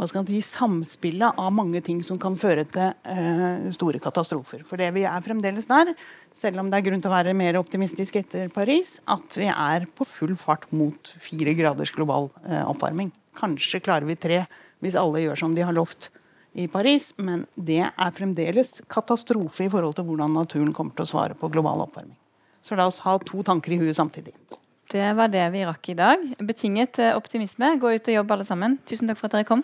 [0.05, 4.63] si, samspillet av mange ting som kan føre til eh, store katastrofer.
[4.67, 5.93] For det vi er fremdeles der,
[6.33, 9.87] selv om det er grunn til å være mer optimistisk etter Paris, at vi er
[9.97, 13.11] på full fart mot fire graders global eh, oppvarming.
[13.37, 14.45] Kanskje klarer vi tre
[14.83, 16.11] hvis alle gjør som de har lovt
[16.57, 21.11] i Paris, men det er fremdeles katastrofe i forhold til hvordan naturen kommer til å
[21.11, 22.17] svare på global oppvarming.
[22.65, 24.33] Så la oss ha to tanker i huet samtidig.
[24.91, 26.21] Det var det vi rakk i dag.
[26.47, 27.73] Betinget optimisme.
[27.79, 28.77] Gå ut og jobb alle sammen.
[28.87, 29.63] Tusen takk for at dere kom.